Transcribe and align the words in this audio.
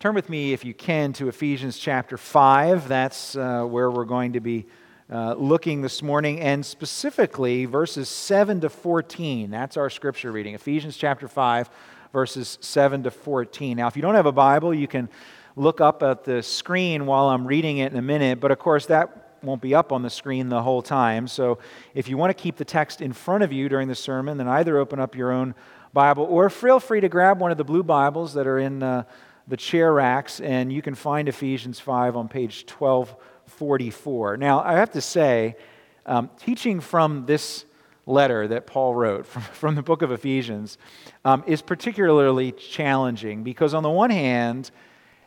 Turn 0.00 0.14
with 0.14 0.28
me, 0.28 0.52
if 0.52 0.64
you 0.64 0.74
can, 0.74 1.12
to 1.14 1.26
Ephesians 1.26 1.76
chapter 1.76 2.16
5. 2.16 2.86
That's 2.86 3.34
uh, 3.34 3.64
where 3.64 3.90
we're 3.90 4.04
going 4.04 4.34
to 4.34 4.40
be 4.40 4.66
uh, 5.10 5.34
looking 5.34 5.82
this 5.82 6.04
morning, 6.04 6.38
and 6.38 6.64
specifically 6.64 7.64
verses 7.64 8.08
7 8.08 8.60
to 8.60 8.70
14. 8.70 9.50
That's 9.50 9.76
our 9.76 9.90
scripture 9.90 10.30
reading. 10.30 10.54
Ephesians 10.54 10.96
chapter 10.96 11.26
5, 11.26 11.68
verses 12.12 12.58
7 12.60 13.02
to 13.02 13.10
14. 13.10 13.76
Now, 13.76 13.88
if 13.88 13.96
you 13.96 14.02
don't 14.02 14.14
have 14.14 14.26
a 14.26 14.30
Bible, 14.30 14.72
you 14.72 14.86
can 14.86 15.08
look 15.56 15.80
up 15.80 16.04
at 16.04 16.22
the 16.22 16.44
screen 16.44 17.04
while 17.06 17.28
I'm 17.30 17.44
reading 17.44 17.78
it 17.78 17.90
in 17.90 17.98
a 17.98 18.02
minute, 18.02 18.38
but 18.38 18.52
of 18.52 18.60
course, 18.60 18.86
that 18.86 19.40
won't 19.42 19.60
be 19.60 19.74
up 19.74 19.90
on 19.90 20.02
the 20.02 20.10
screen 20.10 20.48
the 20.48 20.62
whole 20.62 20.80
time. 20.80 21.26
So 21.26 21.58
if 21.92 22.08
you 22.08 22.16
want 22.16 22.30
to 22.30 22.40
keep 22.40 22.54
the 22.54 22.64
text 22.64 23.00
in 23.00 23.12
front 23.12 23.42
of 23.42 23.52
you 23.52 23.68
during 23.68 23.88
the 23.88 23.96
sermon, 23.96 24.38
then 24.38 24.46
either 24.46 24.78
open 24.78 25.00
up 25.00 25.16
your 25.16 25.32
own 25.32 25.56
Bible 25.92 26.22
or 26.22 26.48
feel 26.50 26.78
free 26.78 27.00
to 27.00 27.08
grab 27.08 27.40
one 27.40 27.50
of 27.50 27.58
the 27.58 27.64
blue 27.64 27.82
Bibles 27.82 28.34
that 28.34 28.46
are 28.46 28.60
in. 28.60 28.80
Uh, 28.80 29.02
the 29.48 29.56
chair 29.56 29.92
racks, 29.92 30.40
and 30.40 30.72
you 30.72 30.82
can 30.82 30.94
find 30.94 31.28
Ephesians 31.28 31.80
5 31.80 32.16
on 32.16 32.28
page 32.28 32.66
1244. 32.68 34.36
Now, 34.36 34.60
I 34.62 34.74
have 34.74 34.92
to 34.92 35.00
say, 35.00 35.56
um, 36.04 36.30
teaching 36.38 36.80
from 36.80 37.26
this 37.26 37.64
letter 38.06 38.48
that 38.48 38.66
Paul 38.66 38.94
wrote 38.94 39.26
from, 39.26 39.42
from 39.52 39.74
the 39.74 39.82
book 39.82 40.02
of 40.02 40.12
Ephesians 40.12 40.78
um, 41.24 41.42
is 41.46 41.62
particularly 41.62 42.52
challenging 42.52 43.42
because, 43.42 43.74
on 43.74 43.82
the 43.82 43.90
one 43.90 44.10
hand, 44.10 44.70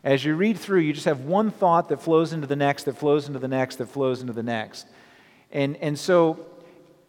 as 0.03 0.23
you 0.23 0.35
read 0.35 0.57
through, 0.57 0.79
you 0.79 0.93
just 0.93 1.05
have 1.05 1.21
one 1.21 1.51
thought 1.51 1.89
that 1.89 2.01
flows 2.01 2.33
into 2.33 2.47
the 2.47 2.55
next, 2.55 2.83
that 2.83 2.97
flows 2.97 3.27
into 3.27 3.39
the 3.39 3.47
next, 3.47 3.77
that 3.77 3.87
flows 3.87 4.21
into 4.21 4.33
the 4.33 4.43
next. 4.43 4.87
And, 5.51 5.77
and 5.77 5.97
so, 5.97 6.45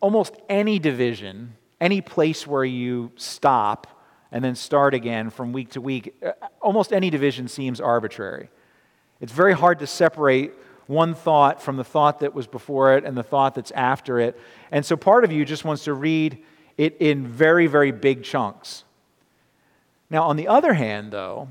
almost 0.00 0.34
any 0.48 0.78
division, 0.78 1.54
any 1.80 2.00
place 2.00 2.46
where 2.46 2.64
you 2.64 3.12
stop, 3.16 4.01
and 4.32 4.42
then 4.42 4.54
start 4.56 4.94
again 4.94 5.30
from 5.30 5.52
week 5.52 5.70
to 5.70 5.80
week, 5.80 6.14
uh, 6.24 6.32
almost 6.60 6.92
any 6.92 7.10
division 7.10 7.46
seems 7.46 7.80
arbitrary. 7.80 8.48
It's 9.20 9.32
very 9.32 9.52
hard 9.52 9.78
to 9.80 9.86
separate 9.86 10.52
one 10.86 11.14
thought 11.14 11.62
from 11.62 11.76
the 11.76 11.84
thought 11.84 12.20
that 12.20 12.34
was 12.34 12.46
before 12.46 12.96
it 12.96 13.04
and 13.04 13.16
the 13.16 13.22
thought 13.22 13.54
that's 13.54 13.70
after 13.70 14.18
it. 14.18 14.38
And 14.70 14.84
so 14.84 14.96
part 14.96 15.24
of 15.24 15.30
you 15.30 15.44
just 15.44 15.64
wants 15.64 15.84
to 15.84 15.92
read 15.94 16.42
it 16.76 16.96
in 16.98 17.26
very, 17.26 17.66
very 17.66 17.92
big 17.92 18.24
chunks. 18.24 18.84
Now, 20.10 20.24
on 20.24 20.36
the 20.36 20.48
other 20.48 20.74
hand, 20.74 21.12
though, 21.12 21.48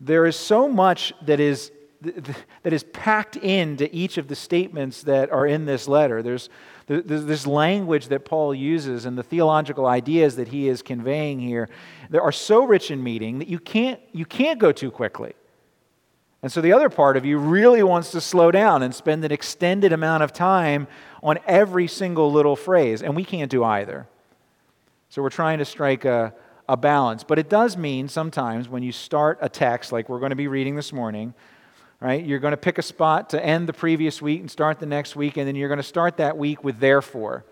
there 0.00 0.26
is 0.26 0.36
so 0.36 0.68
much 0.68 1.12
that 1.22 1.38
is 1.38 1.70
that 2.62 2.72
is 2.72 2.84
packed 2.84 3.36
into 3.36 3.88
each 3.94 4.18
of 4.18 4.28
the 4.28 4.36
statements 4.36 5.02
that 5.04 5.30
are 5.30 5.46
in 5.46 5.64
this 5.64 5.88
letter. 5.88 6.22
There's, 6.22 6.48
there's 6.48 6.50
this 6.86 7.46
language 7.46 8.08
that 8.08 8.24
Paul 8.24 8.54
uses 8.54 9.06
and 9.06 9.16
the 9.16 9.22
theological 9.22 9.86
ideas 9.86 10.36
that 10.36 10.48
he 10.48 10.68
is 10.68 10.82
conveying 10.82 11.40
here 11.40 11.68
that 12.10 12.20
are 12.20 12.32
so 12.32 12.64
rich 12.64 12.90
in 12.90 13.02
meaning 13.02 13.38
that 13.38 13.48
you 13.48 13.58
can't, 13.58 14.00
you 14.12 14.26
can't 14.26 14.58
go 14.58 14.70
too 14.70 14.90
quickly. 14.90 15.34
And 16.42 16.52
so 16.52 16.60
the 16.60 16.74
other 16.74 16.90
part 16.90 17.16
of 17.16 17.24
you 17.24 17.38
really 17.38 17.82
wants 17.82 18.10
to 18.10 18.20
slow 18.20 18.50
down 18.50 18.82
and 18.82 18.94
spend 18.94 19.24
an 19.24 19.32
extended 19.32 19.94
amount 19.94 20.22
of 20.22 20.30
time 20.30 20.86
on 21.22 21.38
every 21.46 21.86
single 21.86 22.30
little 22.30 22.54
phrase, 22.54 23.02
and 23.02 23.16
we 23.16 23.24
can't 23.24 23.50
do 23.50 23.64
either. 23.64 24.06
So 25.08 25.22
we're 25.22 25.30
trying 25.30 25.58
to 25.60 25.64
strike 25.64 26.04
a, 26.04 26.34
a 26.68 26.76
balance. 26.76 27.24
But 27.24 27.38
it 27.38 27.48
does 27.48 27.78
mean 27.78 28.08
sometimes 28.08 28.68
when 28.68 28.82
you 28.82 28.92
start 28.92 29.38
a 29.40 29.48
text, 29.48 29.90
like 29.90 30.10
we're 30.10 30.18
going 30.18 30.30
to 30.30 30.36
be 30.36 30.48
reading 30.48 30.76
this 30.76 30.92
morning, 30.92 31.32
right? 32.00 32.24
You're 32.24 32.38
going 32.38 32.52
to 32.52 32.58
pick 32.58 32.78
a 32.78 32.82
spot 32.82 33.30
to 33.30 33.44
end 33.44 33.68
the 33.68 33.72
previous 33.72 34.20
week 34.20 34.40
and 34.40 34.50
start 34.50 34.78
the 34.78 34.86
next 34.86 35.16
week, 35.16 35.36
and 35.36 35.46
then 35.46 35.56
you're 35.56 35.68
going 35.68 35.78
to 35.78 35.82
start 35.82 36.16
that 36.18 36.36
week 36.36 36.62
with 36.62 36.78
therefore, 36.78 37.44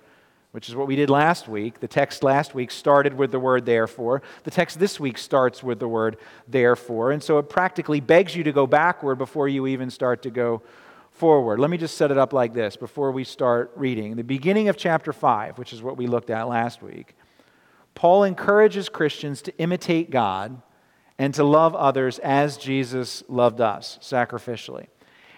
which 0.51 0.69
is 0.69 0.77
what 0.77 0.87
we 0.87 0.97
did 0.97 1.11
last 1.11 1.49
week. 1.49 1.81
The 1.81 1.89
text 1.89 2.23
last 2.23 2.55
week 2.55 2.71
started 2.71 3.15
with 3.15 3.31
the 3.31 3.41
word 3.41 3.65
therefore. 3.65 4.23
The 4.45 4.51
text 4.51 4.79
this 4.79 5.01
week 5.01 5.17
starts 5.17 5.63
with 5.63 5.79
the 5.79 5.89
word 5.89 6.19
therefore. 6.47 7.13
And 7.13 7.23
so 7.23 7.39
it 7.39 7.49
practically 7.49 8.01
begs 8.01 8.37
you 8.37 8.45
to 8.45 8.53
go 8.53 8.67
backward 8.67 9.17
before 9.17 9.49
you 9.49 9.67
even 9.67 9.91
start 9.91 10.23
to 10.23 10.31
go 10.31 10.63
forward. 11.13 11.61
Let 11.61 11.71
me 11.71 11.79
just 11.79 11.97
set 11.97 12.11
it 12.11 12.19
up 12.19 12.33
like 12.33 12.53
this 12.53 12.77
before 12.77 13.13
we 13.13 13.25
start 13.25 13.71
reading. 13.77 14.17
The 14.17 14.25
beginning 14.25 14.69
of 14.69 14.77
chapter 14.77 15.13
5, 15.13 15.59
which 15.59 15.73
is 15.73 15.83
what 15.83 15.97
we 15.97 16.07
looked 16.07 16.31
at 16.31 16.49
last 16.49 16.83
week, 16.83 17.15
Paul 17.95 18.25
encourages 18.25 18.89
Christians 18.89 19.43
to 19.43 19.57
imitate 19.59 20.11
God 20.11 20.61
and 21.23 21.33
to 21.33 21.45
love 21.45 21.77
others 21.77 22.19
as 22.19 22.57
Jesus 22.57 23.23
loved 23.29 23.61
us 23.61 23.97
sacrificially. 24.03 24.89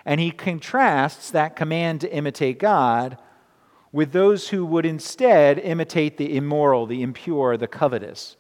And 0.07 0.19
he 0.19 0.31
contrasts 0.31 1.31
that 1.33 1.57
command 1.57 2.01
to 2.01 2.11
imitate 2.11 2.59
God 2.59 3.19
with 3.93 4.13
those 4.13 4.49
who 4.49 4.65
would 4.65 4.87
instead 4.87 5.59
imitate 5.59 6.17
the 6.17 6.39
immoral, 6.39 6.87
the 6.87 7.03
impure, 7.03 7.59
the 7.59 7.69
covetous. 7.69 8.37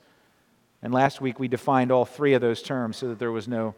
And 0.81 0.95
last 0.95 1.21
week 1.21 1.39
we 1.39 1.47
defined 1.47 1.93
all 1.93 2.07
three 2.07 2.33
of 2.33 2.41
those 2.41 2.63
terms 2.63 2.97
so 2.97 3.09
that 3.09 3.19
there 3.19 3.31
was 3.31 3.47
no 3.47 3.75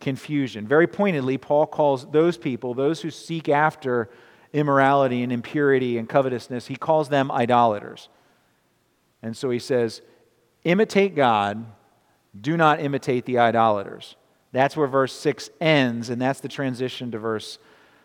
confusion. 0.00 0.66
Very 0.66 0.86
pointedly, 0.86 1.36
Paul 1.36 1.66
calls 1.66 2.10
those 2.12 2.38
people, 2.38 2.72
those 2.72 3.02
who 3.02 3.10
seek 3.10 3.46
after 3.50 4.08
immorality 4.54 5.22
and 5.22 5.30
impurity 5.30 5.98
and 5.98 6.08
covetousness, 6.08 6.68
he 6.68 6.76
calls 6.76 7.10
them 7.10 7.30
idolaters. 7.30 8.08
And 9.22 9.36
so 9.36 9.50
he 9.50 9.58
says, 9.58 10.00
imitate 10.64 11.14
God 11.14 11.66
do 12.38 12.56
not 12.56 12.80
imitate 12.80 13.24
the 13.26 13.38
idolaters. 13.38 14.16
That's 14.52 14.76
where 14.76 14.86
verse 14.86 15.12
6 15.12 15.50
ends, 15.60 16.10
and 16.10 16.20
that's 16.20 16.40
the 16.40 16.48
transition 16.48 17.10
to 17.10 17.18
verse 17.18 17.58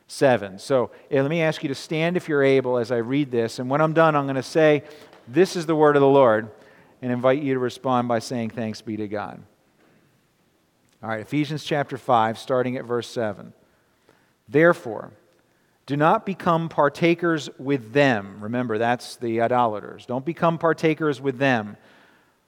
7. 0.08 0.60
So 0.60 0.92
eh, 1.12 1.22
let 1.22 1.30
me 1.30 1.42
ask 1.42 1.62
you 1.64 1.70
to 1.70 1.76
stand 1.76 2.18
if 2.18 2.30
you're 2.30 2.44
able 2.44 2.78
as 2.78 2.92
I 2.92 2.98
read 2.98 3.32
this. 3.32 3.60
And 3.60 3.70
when 3.70 3.82
I'm 3.82 3.94
done, 3.94 4.16
I'm 4.16 4.26
going 4.26 4.36
to 4.36 4.44
say, 4.44 4.84
This 5.28 5.56
is 5.56 5.66
the 5.66 5.76
word 5.76 5.96
of 5.96 6.02
the 6.02 6.08
Lord, 6.08 6.50
and 7.02 7.12
invite 7.12 7.42
you 7.42 7.54
to 7.54 7.60
respond 7.60 8.08
by 8.08 8.20
saying, 8.20 8.52
Thanks 8.52 8.82
be 8.82 8.98
to 8.98 9.08
God. 9.08 9.42
All 11.04 11.10
right, 11.10 11.22
Ephesians 11.22 11.64
chapter 11.64 11.98
5, 11.98 12.40
starting 12.40 12.78
at 12.78 12.86
verse 12.86 13.08
7. 13.08 13.54
Therefore, 14.50 15.12
do 15.86 15.96
not 15.96 16.26
become 16.26 16.70
partakers 16.70 17.50
with 17.60 17.94
them. 17.94 18.38
Remember, 18.42 18.78
that's 18.78 19.16
the 19.18 19.42
idolaters. 19.42 20.06
Don't 20.06 20.26
become 20.26 20.58
partakers 20.58 21.22
with 21.22 21.38
them. 21.38 21.78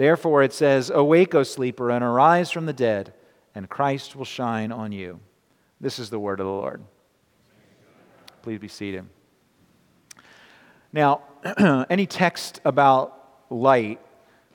Therefore, 0.00 0.42
it 0.42 0.54
says, 0.54 0.88
Awake, 0.88 1.34
O 1.34 1.42
sleeper, 1.42 1.90
and 1.90 2.02
arise 2.02 2.50
from 2.50 2.64
the 2.64 2.72
dead, 2.72 3.12
and 3.54 3.68
Christ 3.68 4.16
will 4.16 4.24
shine 4.24 4.72
on 4.72 4.92
you. 4.92 5.20
This 5.78 5.98
is 5.98 6.08
the 6.08 6.18
word 6.18 6.40
of 6.40 6.46
the 6.46 6.52
Lord. 6.52 6.82
Please 8.40 8.58
be 8.58 8.66
seated. 8.66 9.04
Now, 10.90 11.20
any 11.90 12.06
text 12.06 12.62
about 12.64 13.44
light 13.50 14.00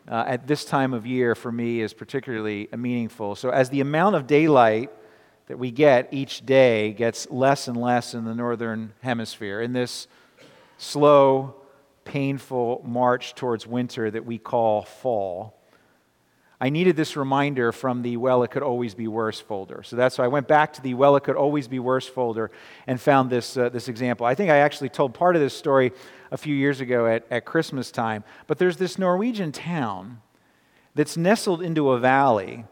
uh, 0.10 0.24
at 0.26 0.48
this 0.48 0.66
time 0.66 0.96
of 0.96 1.06
year 1.06 1.36
for 1.36 1.52
me 1.52 1.80
is 1.80 1.94
particularly 1.94 2.68
meaningful. 2.76 3.36
So, 3.36 3.52
as 3.52 3.70
the 3.70 3.82
amount 3.82 4.16
of 4.16 4.26
daylight 4.26 4.90
that 5.46 5.60
we 5.60 5.70
get 5.70 6.08
each 6.12 6.44
day 6.44 6.92
gets 6.92 7.30
less 7.30 7.68
and 7.68 7.78
less 7.78 8.16
in 8.16 8.26
the 8.26 8.34
northern 8.34 8.94
hemisphere, 9.02 9.62
in 9.62 9.74
this 9.74 10.08
slow, 10.80 11.54
painful 12.06 12.82
march 12.86 13.36
towards 13.36 13.68
winter 13.68 14.10
that 14.10 14.26
we 14.26 14.38
call 14.38 14.84
fall. 14.84 15.60
I 16.62 16.70
needed 16.70 16.96
this 16.96 17.18
reminder 17.18 17.74
from 17.74 18.02
the 18.02 18.16
Well, 18.16 18.42
It 18.44 18.52
Could 18.52 18.64
Always 18.64 18.96
Be 18.96 19.10
Worse 19.10 19.42
folder. 19.42 19.84
So 19.84 19.98
that's 19.98 20.18
why 20.18 20.24
I 20.24 20.30
went 20.30 20.48
back 20.48 20.72
to 20.74 20.82
the 20.82 20.94
Well, 20.94 21.18
It 21.18 21.24
Could 21.24 21.36
Always 21.36 21.68
Be 21.68 21.80
Worse 21.80 22.08
folder 22.08 22.50
and 22.88 23.00
found 23.00 23.30
this, 23.30 23.58
uh, 23.58 23.68
this 23.68 23.90
example. 23.90 24.26
I 24.26 24.36
think 24.36 24.50
I 24.50 24.58
actually 24.58 24.90
told 24.90 25.14
part 25.14 25.36
of 25.36 25.42
this 25.42 25.54
story 25.54 25.92
a 26.32 26.38
few 26.38 26.56
years 26.56 26.80
ago 26.80 27.08
at, 27.08 27.26
at 27.30 27.44
Christmas 27.44 27.92
time. 27.92 28.24
But 28.48 28.58
there's 28.58 28.78
this 28.78 28.98
Norwegian 28.98 29.52
town 29.52 30.22
that's 30.94 31.18
nestled 31.18 31.62
into 31.62 31.90
a 31.90 32.00
valley 32.00 32.64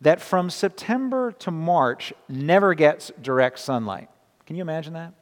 that 0.00 0.20
from 0.20 0.48
September 0.48 1.32
to 1.32 1.50
March 1.50 2.12
never 2.28 2.72
gets 2.74 3.10
direct 3.20 3.58
sunlight. 3.58 4.08
Can 4.46 4.54
you 4.54 4.62
imagine 4.62 4.92
that? 4.92 5.12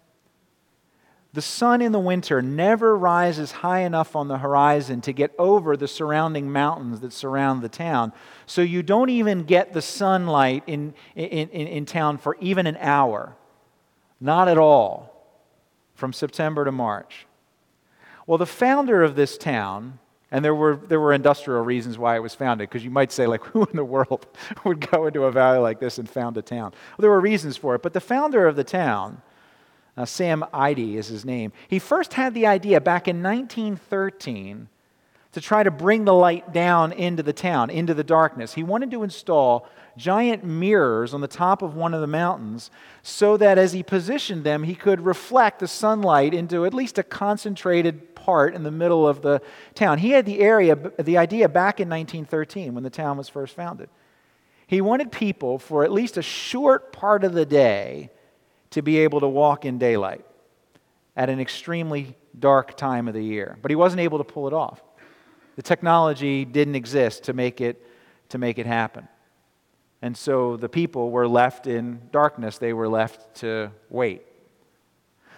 The 1.34 1.42
sun 1.42 1.80
in 1.80 1.92
the 1.92 1.98
winter 1.98 2.42
never 2.42 2.96
rises 2.96 3.52
high 3.52 3.80
enough 3.80 4.14
on 4.14 4.28
the 4.28 4.38
horizon 4.38 5.00
to 5.02 5.12
get 5.12 5.34
over 5.38 5.76
the 5.76 5.88
surrounding 5.88 6.52
mountains 6.52 7.00
that 7.00 7.12
surround 7.12 7.62
the 7.62 7.70
town. 7.70 8.12
So 8.44 8.60
you 8.60 8.82
don't 8.82 9.08
even 9.08 9.44
get 9.44 9.72
the 9.72 9.80
sunlight 9.80 10.62
in, 10.66 10.92
in, 11.16 11.48
in, 11.48 11.66
in 11.68 11.86
town 11.86 12.18
for 12.18 12.36
even 12.40 12.66
an 12.66 12.76
hour. 12.78 13.34
Not 14.20 14.46
at 14.48 14.58
all 14.58 15.26
from 15.94 16.12
September 16.12 16.66
to 16.66 16.72
March. 16.72 17.26
Well, 18.26 18.38
the 18.38 18.46
founder 18.46 19.02
of 19.02 19.16
this 19.16 19.38
town 19.38 19.98
And 20.32 20.42
there 20.42 20.54
were, 20.54 20.76
there 20.76 20.98
were 20.98 21.12
industrial 21.12 21.62
reasons 21.62 21.98
why 21.98 22.16
it 22.16 22.20
was 22.20 22.34
founded, 22.34 22.68
because 22.68 22.82
you 22.82 22.90
might 22.90 23.12
say, 23.12 23.26
like, 23.26 23.44
who 23.52 23.64
in 23.66 23.76
the 23.76 23.84
world 23.84 24.26
would 24.64 24.90
go 24.90 25.06
into 25.06 25.24
a 25.24 25.30
valley 25.30 25.58
like 25.58 25.78
this 25.78 25.98
and 25.98 26.08
found 26.08 26.36
a 26.38 26.42
town? 26.42 26.72
Well, 26.72 27.02
there 27.02 27.10
were 27.10 27.20
reasons 27.20 27.58
for 27.58 27.74
it. 27.74 27.82
But 27.82 27.92
the 27.92 28.00
founder 28.00 28.46
of 28.46 28.56
the 28.56 28.64
town, 28.64 29.20
uh, 29.96 30.04
Sam 30.04 30.44
Eyde 30.52 30.78
is 30.78 31.08
his 31.08 31.24
name, 31.24 31.52
he 31.68 31.78
first 31.78 32.14
had 32.14 32.34
the 32.34 32.46
idea 32.46 32.80
back 32.80 33.08
in 33.08 33.22
1913 33.22 34.68
to 35.32 35.40
try 35.40 35.62
to 35.62 35.70
bring 35.70 36.04
the 36.04 36.14
light 36.14 36.52
down 36.52 36.92
into 36.92 37.22
the 37.22 37.32
town, 37.32 37.70
into 37.70 37.94
the 37.94 38.04
darkness. 38.04 38.54
He 38.54 38.62
wanted 38.62 38.90
to 38.90 39.02
install 39.02 39.66
giant 39.96 40.44
mirrors 40.44 41.14
on 41.14 41.20
the 41.20 41.28
top 41.28 41.62
of 41.62 41.74
one 41.74 41.94
of 41.94 42.00
the 42.00 42.06
mountains 42.06 42.70
so 43.02 43.36
that 43.38 43.58
as 43.58 43.72
he 43.72 43.82
positioned 43.82 44.44
them, 44.44 44.62
he 44.62 44.74
could 44.74 45.00
reflect 45.00 45.58
the 45.58 45.68
sunlight 45.68 46.34
into 46.34 46.64
at 46.66 46.74
least 46.74 46.98
a 46.98 47.02
concentrated 47.02 48.14
part 48.14 48.54
in 48.54 48.62
the 48.62 48.70
middle 48.70 49.08
of 49.08 49.22
the 49.22 49.40
town. 49.74 49.98
He 49.98 50.10
had 50.10 50.26
the 50.26 50.40
area, 50.40 50.76
the 50.98 51.18
idea 51.18 51.48
back 51.48 51.80
in 51.80 51.88
1913 51.88 52.74
when 52.74 52.84
the 52.84 52.90
town 52.90 53.16
was 53.16 53.28
first 53.28 53.54
founded. 53.54 53.88
He 54.66 54.80
wanted 54.80 55.12
people 55.12 55.58
for 55.58 55.82
at 55.84 55.92
least 55.92 56.16
a 56.16 56.22
short 56.22 56.92
part 56.92 57.24
of 57.24 57.32
the 57.32 57.46
day 57.46 58.10
to 58.72 58.82
be 58.82 58.98
able 58.98 59.20
to 59.20 59.28
walk 59.28 59.64
in 59.64 59.78
daylight 59.78 60.24
at 61.16 61.30
an 61.30 61.40
extremely 61.40 62.16
dark 62.38 62.76
time 62.76 63.08
of 63.08 63.14
the 63.14 63.22
year. 63.22 63.56
But 63.62 63.70
he 63.70 63.76
wasn't 63.76 64.00
able 64.00 64.18
to 64.18 64.24
pull 64.24 64.46
it 64.46 64.52
off. 64.52 64.82
The 65.56 65.62
technology 65.62 66.44
didn't 66.44 66.74
exist 66.74 67.24
to 67.24 67.32
make 67.32 67.60
it, 67.60 67.86
to 68.30 68.38
make 68.38 68.58
it 68.58 68.66
happen. 68.66 69.08
And 70.00 70.16
so 70.16 70.56
the 70.56 70.68
people 70.68 71.10
were 71.10 71.28
left 71.28 71.66
in 71.66 72.00
darkness. 72.10 72.58
They 72.58 72.72
were 72.72 72.88
left 72.88 73.36
to 73.36 73.70
wait. 73.88 74.22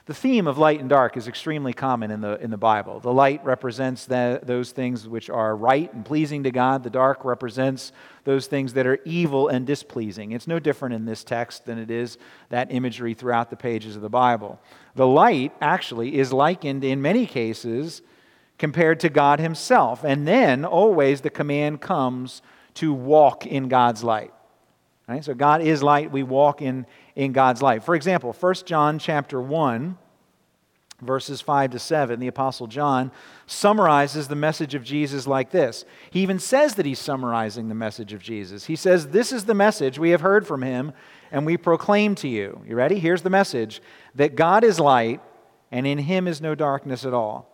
The 0.07 0.13
theme 0.13 0.47
of 0.47 0.59
light 0.59 0.81
and 0.81 0.89
dark 0.89 1.17
is 1.17 1.29
extremely 1.29 1.73
common 1.73 2.11
in 2.11 2.21
the, 2.21 2.39
in 2.43 2.51
the 2.51 2.59
Bible. 2.59 3.01
The 3.01 3.13
light 3.13 3.43
represents 3.43 4.05
those 4.05 4.71
things 4.71 5.09
which 5.09 5.31
are 5.31 5.57
right 5.57 5.91
and 5.95 6.05
pleasing 6.05 6.43
to 6.43 6.51
God. 6.51 6.83
The 6.83 6.91
dark 6.91 7.25
represents 7.25 7.91
those 8.25 8.47
things 8.47 8.75
that 8.75 8.87
are 8.87 8.99
evil 9.07 9.49
and 9.49 9.67
displeasing. 9.67 10.33
It's 10.33 10.47
no 10.47 10.59
different 10.59 10.95
in 10.95 11.07
this 11.07 11.25
text 11.25 11.65
than 11.65 11.79
it 11.79 11.91
is 11.91 12.19
that 12.51 12.71
imagery 12.71 13.15
throughout 13.15 13.49
the 13.49 13.57
pages 13.57 13.97
of 13.97 14.03
the 14.03 14.11
Bible. 14.11 14.61
The 14.95 15.07
light 15.07 15.55
actually 15.63 16.19
is 16.19 16.35
likened 16.35 16.85
in 16.85 17.01
many 17.01 17.25
cases 17.25 18.03
compared 18.59 19.01
to 19.01 19.09
God 19.09 19.41
Himself. 19.41 20.05
And 20.05 20.29
then 20.29 20.67
always 20.67 21.23
the 21.23 21.31
command 21.31 21.81
comes 21.81 22.43
to 22.75 22.93
walk 22.93 23.47
in 23.47 23.69
God's 23.69 24.05
light. 24.05 24.35
Right? 25.09 25.25
So 25.25 25.35
God 25.35 25.61
is 25.61 25.83
light, 25.83 26.11
we 26.11 26.23
walk 26.23 26.63
in, 26.63 26.87
in 27.17 27.33
God's 27.33 27.63
light. 27.63 27.85
For 27.85 27.95
example, 27.95 28.33
1 28.33 28.55
John 28.65 28.99
chapter 28.99 29.41
1, 29.41 29.97
verses 31.01 31.41
5 31.41 31.73
to 31.73 31.79
7, 31.79 32.19
the 32.19 32.29
Apostle 32.29 32.67
John 32.67 33.13
summarizes 33.47 34.29
the 34.29 34.35
message 34.35 34.75
of 34.75 34.85
Jesus 34.85 35.27
like 35.27 35.51
this. 35.51 35.85
He 36.11 36.21
even 36.21 36.39
says 36.39 36.75
that 36.75 36.87
he's 36.87 36.99
summarizing 36.99 37.69
the 37.69 37.75
message 37.75 38.13
of 38.13 38.23
Jesus. 38.23 38.65
He 38.65 38.77
says, 38.77 39.09
This 39.09 39.33
is 39.33 39.45
the 39.45 39.55
message 39.55 39.99
we 39.99 40.11
have 40.11 40.21
heard 40.21 40.47
from 40.47 40.63
him, 40.63 40.93
and 41.31 41.47
we 41.47 41.57
proclaim 41.57 42.15
to 42.17 42.29
you. 42.29 42.63
You 42.67 42.75
ready? 42.77 42.99
Here's 42.99 43.23
the 43.23 43.31
message 43.31 43.83
that 44.15 44.35
God 44.35 44.65
is 44.65 44.81
light, 44.81 45.21
and 45.71 45.87
in 45.87 45.99
him 45.99 46.27
is 46.27 46.41
no 46.41 46.55
darkness 46.55 47.05
at 47.05 47.15
all. 47.15 47.51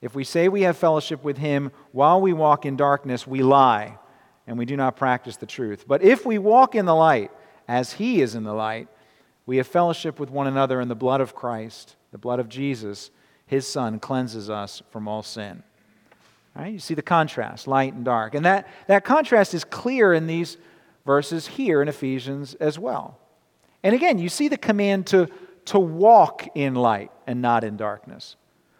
If 0.00 0.14
we 0.14 0.24
say 0.24 0.48
we 0.48 0.62
have 0.62 0.76
fellowship 0.76 1.24
with 1.24 1.38
him 1.38 1.72
while 1.92 2.20
we 2.20 2.32
walk 2.32 2.66
in 2.66 2.76
darkness, 2.76 3.26
we 3.26 3.42
lie 3.42 3.98
and 4.46 4.58
we 4.58 4.64
do 4.64 4.76
not 4.76 4.96
practice 4.96 5.36
the 5.36 5.46
truth. 5.46 5.84
But 5.86 6.02
if 6.02 6.24
we 6.24 6.38
walk 6.38 6.74
in 6.74 6.86
the 6.86 6.94
light, 6.94 7.30
as 7.68 7.94
he 7.94 8.20
is 8.20 8.34
in 8.34 8.44
the 8.44 8.52
light, 8.52 8.88
we 9.46 9.58
have 9.58 9.66
fellowship 9.66 10.18
with 10.18 10.30
one 10.30 10.46
another 10.46 10.80
in 10.80 10.88
the 10.88 10.94
blood 10.94 11.20
of 11.20 11.34
Christ, 11.34 11.96
the 12.10 12.18
blood 12.18 12.40
of 12.40 12.48
Jesus, 12.48 13.10
his 13.46 13.66
son, 13.66 14.00
cleanses 14.00 14.50
us 14.50 14.82
from 14.90 15.06
all 15.06 15.22
sin. 15.22 15.62
Right? 16.54 16.72
You 16.72 16.78
see 16.78 16.94
the 16.94 17.02
contrast, 17.02 17.68
light 17.68 17.92
and 17.92 18.04
dark. 18.04 18.34
And 18.34 18.44
that, 18.44 18.66
that 18.86 19.04
contrast 19.04 19.54
is 19.54 19.62
clear 19.62 20.12
in 20.12 20.26
these 20.26 20.56
verses 21.04 21.46
here 21.46 21.82
in 21.82 21.88
Ephesians 21.88 22.54
as 22.54 22.78
well. 22.78 23.18
And 23.82 23.94
again, 23.94 24.18
you 24.18 24.28
see 24.28 24.48
the 24.48 24.56
command 24.56 25.06
to, 25.08 25.28
to 25.66 25.78
walk 25.78 26.48
in 26.54 26.74
light 26.74 27.12
and 27.26 27.40
not 27.40 27.62
in 27.62 27.76
darkness. 27.76 28.36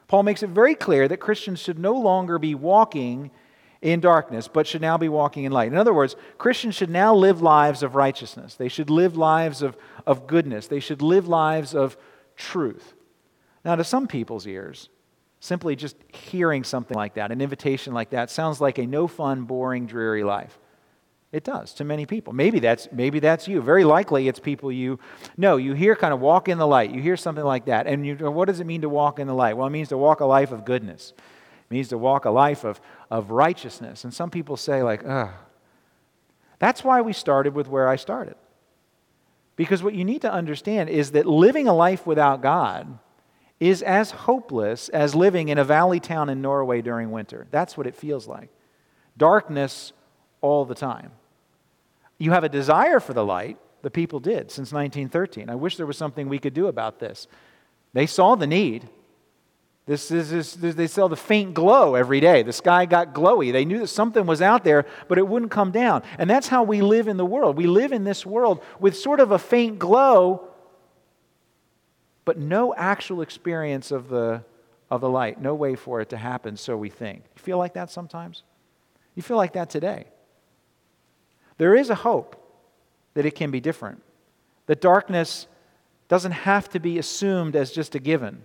Paul 0.09 0.23
makes 0.23 0.43
it 0.43 0.51
very 0.51 0.75
clear 0.75 1.07
that 1.07 1.19
Christians 1.19 1.61
should 1.61 1.79
no 1.79 1.95
longer 1.95 2.39
be 2.39 2.55
walking 2.55 3.31
in 3.83 4.01
darkness, 4.01 4.49
but 4.49 4.67
should 4.67 4.81
now 4.81 4.97
be 4.97 5.09
walking 5.09 5.45
in 5.45 5.53
light. 5.53 5.71
In 5.71 5.79
other 5.79 5.95
words, 5.95 6.17
Christians 6.39 6.75
should 6.75 6.91
now 6.91 7.15
live 7.15 7.43
lives 7.43 7.83
of 7.83 7.95
righteousness. 7.95 8.55
They 8.55 8.69
should 8.69 8.91
live 8.91 9.17
lives 9.17 9.63
of, 9.63 9.77
of 10.07 10.27
goodness. 10.27 10.67
They 10.67 10.81
should 10.81 11.03
live 11.03 11.29
lives 11.29 11.75
of 11.75 11.97
truth. 12.37 12.95
Now, 13.65 13.77
to 13.77 13.85
some 13.85 14.07
people's 14.07 14.47
ears, 14.47 14.89
simply 15.41 15.77
just 15.77 15.97
hearing 16.09 16.65
something 16.65 16.97
like 16.97 17.15
that, 17.15 17.31
an 17.31 17.41
invitation 17.41 17.93
like 17.93 18.11
that, 18.11 18.31
sounds 18.31 18.61
like 18.61 18.79
a 18.79 18.87
no 18.87 19.07
fun, 19.07 19.43
boring, 19.43 19.87
dreary 19.87 20.25
life. 20.25 20.59
It 21.33 21.45
does 21.45 21.75
to 21.75 21.85
many 21.85 22.07
people. 22.07 22.33
Maybe 22.33 22.61
that's, 22.61 22.89
maybe 22.93 23.19
that's 23.19 23.49
you. 23.49 23.61
Very 23.61 23.85
likely 23.85 24.29
it's 24.29 24.39
people 24.39 24.71
you 24.71 24.99
know. 25.37 25.57
You 25.57 25.75
hear 25.75 25.97
kind 25.97 26.15
of 26.15 26.21
walk 26.21 26.49
in 26.49 26.57
the 26.57 26.67
light. 26.67 26.93
You 26.93 27.03
hear 27.03 27.17
something 27.17 27.45
like 27.45 27.67
that. 27.67 27.87
And 27.87 28.07
you, 28.07 28.15
what 28.31 28.47
does 28.47 28.61
it 28.61 28.65
mean 28.65 28.83
to 28.83 28.89
walk 28.89 29.19
in 29.19 29.27
the 29.27 29.35
light? 29.35 29.57
Well, 29.57 29.67
it 29.67 29.71
means 29.71 29.89
to 29.89 29.99
walk 29.99 30.21
a 30.21 30.25
life 30.25 30.53
of 30.53 30.65
goodness. 30.65 31.13
Means 31.69 31.89
to 31.89 31.99
walk 31.99 32.25
a 32.25 32.31
life 32.31 32.65
of, 32.65 32.81
of 33.11 33.31
righteousness. 33.31 34.05
And 34.05 34.15
some 34.15 34.31
people 34.31 34.57
say, 34.57 34.83
like, 34.83 35.03
ugh. 35.07 35.31
That's 36.59 36.85
why 36.85 37.01
we 37.01 37.13
started 37.13 37.55
with 37.55 37.69
where 37.69 37.89
I 37.89 37.97
started. 37.97 38.37
Because 39.57 39.83
what 39.83 39.95
you 39.95 40.05
need 40.05 40.23
to 40.23 40.33
understand 40.33 40.91
is 40.91 41.13
that 41.13 41.27
living 41.27 41.67
a 41.67 41.75
life 41.75 42.07
without 42.07 42.43
God 42.43 42.99
is 43.59 43.83
as 43.83 44.11
hopeless 44.11 44.89
as 44.91 45.15
living 45.15 45.49
in 45.49 45.59
a 45.59 45.65
valley 45.65 45.99
town 45.99 46.29
in 46.29 46.43
Norway 46.43 46.83
during 46.83 47.11
winter. 47.11 47.47
That's 47.51 47.77
what 47.77 47.87
it 47.87 47.95
feels 47.95 48.27
like. 48.27 48.51
Darkness 49.17 49.93
all 50.43 50.65
the 50.67 50.75
time. 50.75 51.13
You 52.19 52.33
have 52.33 52.45
a 52.45 52.49
desire 52.49 53.01
for 53.01 53.15
the 53.15 53.25
light. 53.25 53.59
The 53.83 53.91
people 53.91 54.21
did 54.21 54.51
since 54.51 54.73
1913. 54.73 55.49
I 55.49 55.55
wish 55.55 55.77
there 55.77 55.87
was 55.87 55.97
something 55.97 56.29
we 56.29 56.39
could 56.39 56.55
do 56.55 56.67
about 56.67 56.99
this. 56.99 57.27
They 57.93 58.07
saw 58.07 58.35
the 58.35 58.47
need. 58.47 58.89
This 59.87 60.11
is, 60.11 60.31
this, 60.31 60.55
this, 60.55 60.75
they 60.75 60.89
saw 60.89 61.07
the 61.07 61.17
faint 61.17 61.55
glow 61.55 61.95
every 61.95 62.19
day. 62.19 62.43
The 62.43 62.53
sky 62.53 62.87
got 62.87 63.15
glowy. 63.15 63.53
They 63.53 63.65
knew 63.65 63.79
that 63.79 63.87
something 63.87 64.27
was 64.27 64.43
out 64.43 64.65
there, 64.65 64.85
but 65.07 65.17
it 65.17 65.27
wouldn't 65.27 65.53
come 65.53 65.71
down. 65.71 66.03
And 66.19 66.29
that's 66.29 66.49
how 66.49 66.65
we 66.65 66.83
live 66.83 67.07
in 67.07 67.17
the 67.17 67.25
world. 67.25 67.57
We 67.57 67.69
live 67.69 67.93
in 67.93 68.03
this 68.03 68.27
world 68.27 68.63
with 68.81 68.97
sort 68.97 69.21
of 69.21 69.31
a 69.31 69.39
faint 69.39 69.79
glow, 69.79 70.49
but 72.25 72.37
no 72.37 72.75
actual 72.75 73.23
experience 73.23 73.93
of 73.93 74.09
the, 74.09 74.43
of 74.91 75.01
the 75.01 75.09
light, 75.09 75.41
no 75.41 75.55
way 75.55 75.77
for 75.77 76.01
it 76.01 76.09
to 76.09 76.17
happen, 76.17 76.57
so 76.57 76.77
we 76.77 76.91
think. 76.91 77.23
You 77.37 77.43
feel 77.43 77.59
like 77.59 77.75
that 77.75 77.89
sometimes? 77.89 78.43
You 79.15 79.23
feel 79.23 79.37
like 79.37 79.53
that 79.53 79.71
today. 79.71 80.07
There 81.59 81.77
is 81.77 81.91
a 81.91 81.95
hope 81.95 82.35
that 83.15 83.25
it 83.25 83.37
can 83.37 83.53
be 83.53 83.61
different, 83.61 84.03
that 84.67 84.81
darkness 84.81 85.47
doesn't 86.09 86.33
have 86.33 86.69
to 86.71 86.81
be 86.81 86.99
assumed 86.99 87.55
as 87.55 87.71
just 87.71 87.95
a 87.95 88.01
given 88.01 88.45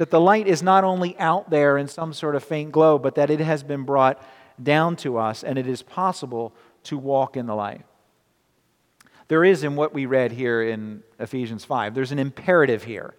that 0.00 0.10
the 0.10 0.18
light 0.18 0.46
is 0.46 0.62
not 0.62 0.82
only 0.82 1.14
out 1.18 1.50
there 1.50 1.76
in 1.76 1.86
some 1.86 2.14
sort 2.14 2.34
of 2.34 2.42
faint 2.42 2.72
glow, 2.72 2.98
but 2.98 3.16
that 3.16 3.28
it 3.28 3.38
has 3.38 3.62
been 3.62 3.82
brought 3.82 4.18
down 4.62 4.96
to 4.96 5.18
us 5.18 5.44
and 5.44 5.58
it 5.58 5.66
is 5.66 5.82
possible 5.82 6.54
to 6.82 6.96
walk 6.96 7.36
in 7.36 7.44
the 7.44 7.54
light. 7.54 7.82
There 9.28 9.44
is, 9.44 9.62
in 9.62 9.76
what 9.76 9.92
we 9.92 10.06
read 10.06 10.32
here 10.32 10.62
in 10.62 11.02
Ephesians 11.18 11.66
5, 11.66 11.94
there's 11.94 12.12
an 12.12 12.18
imperative 12.18 12.82
here. 12.82 13.14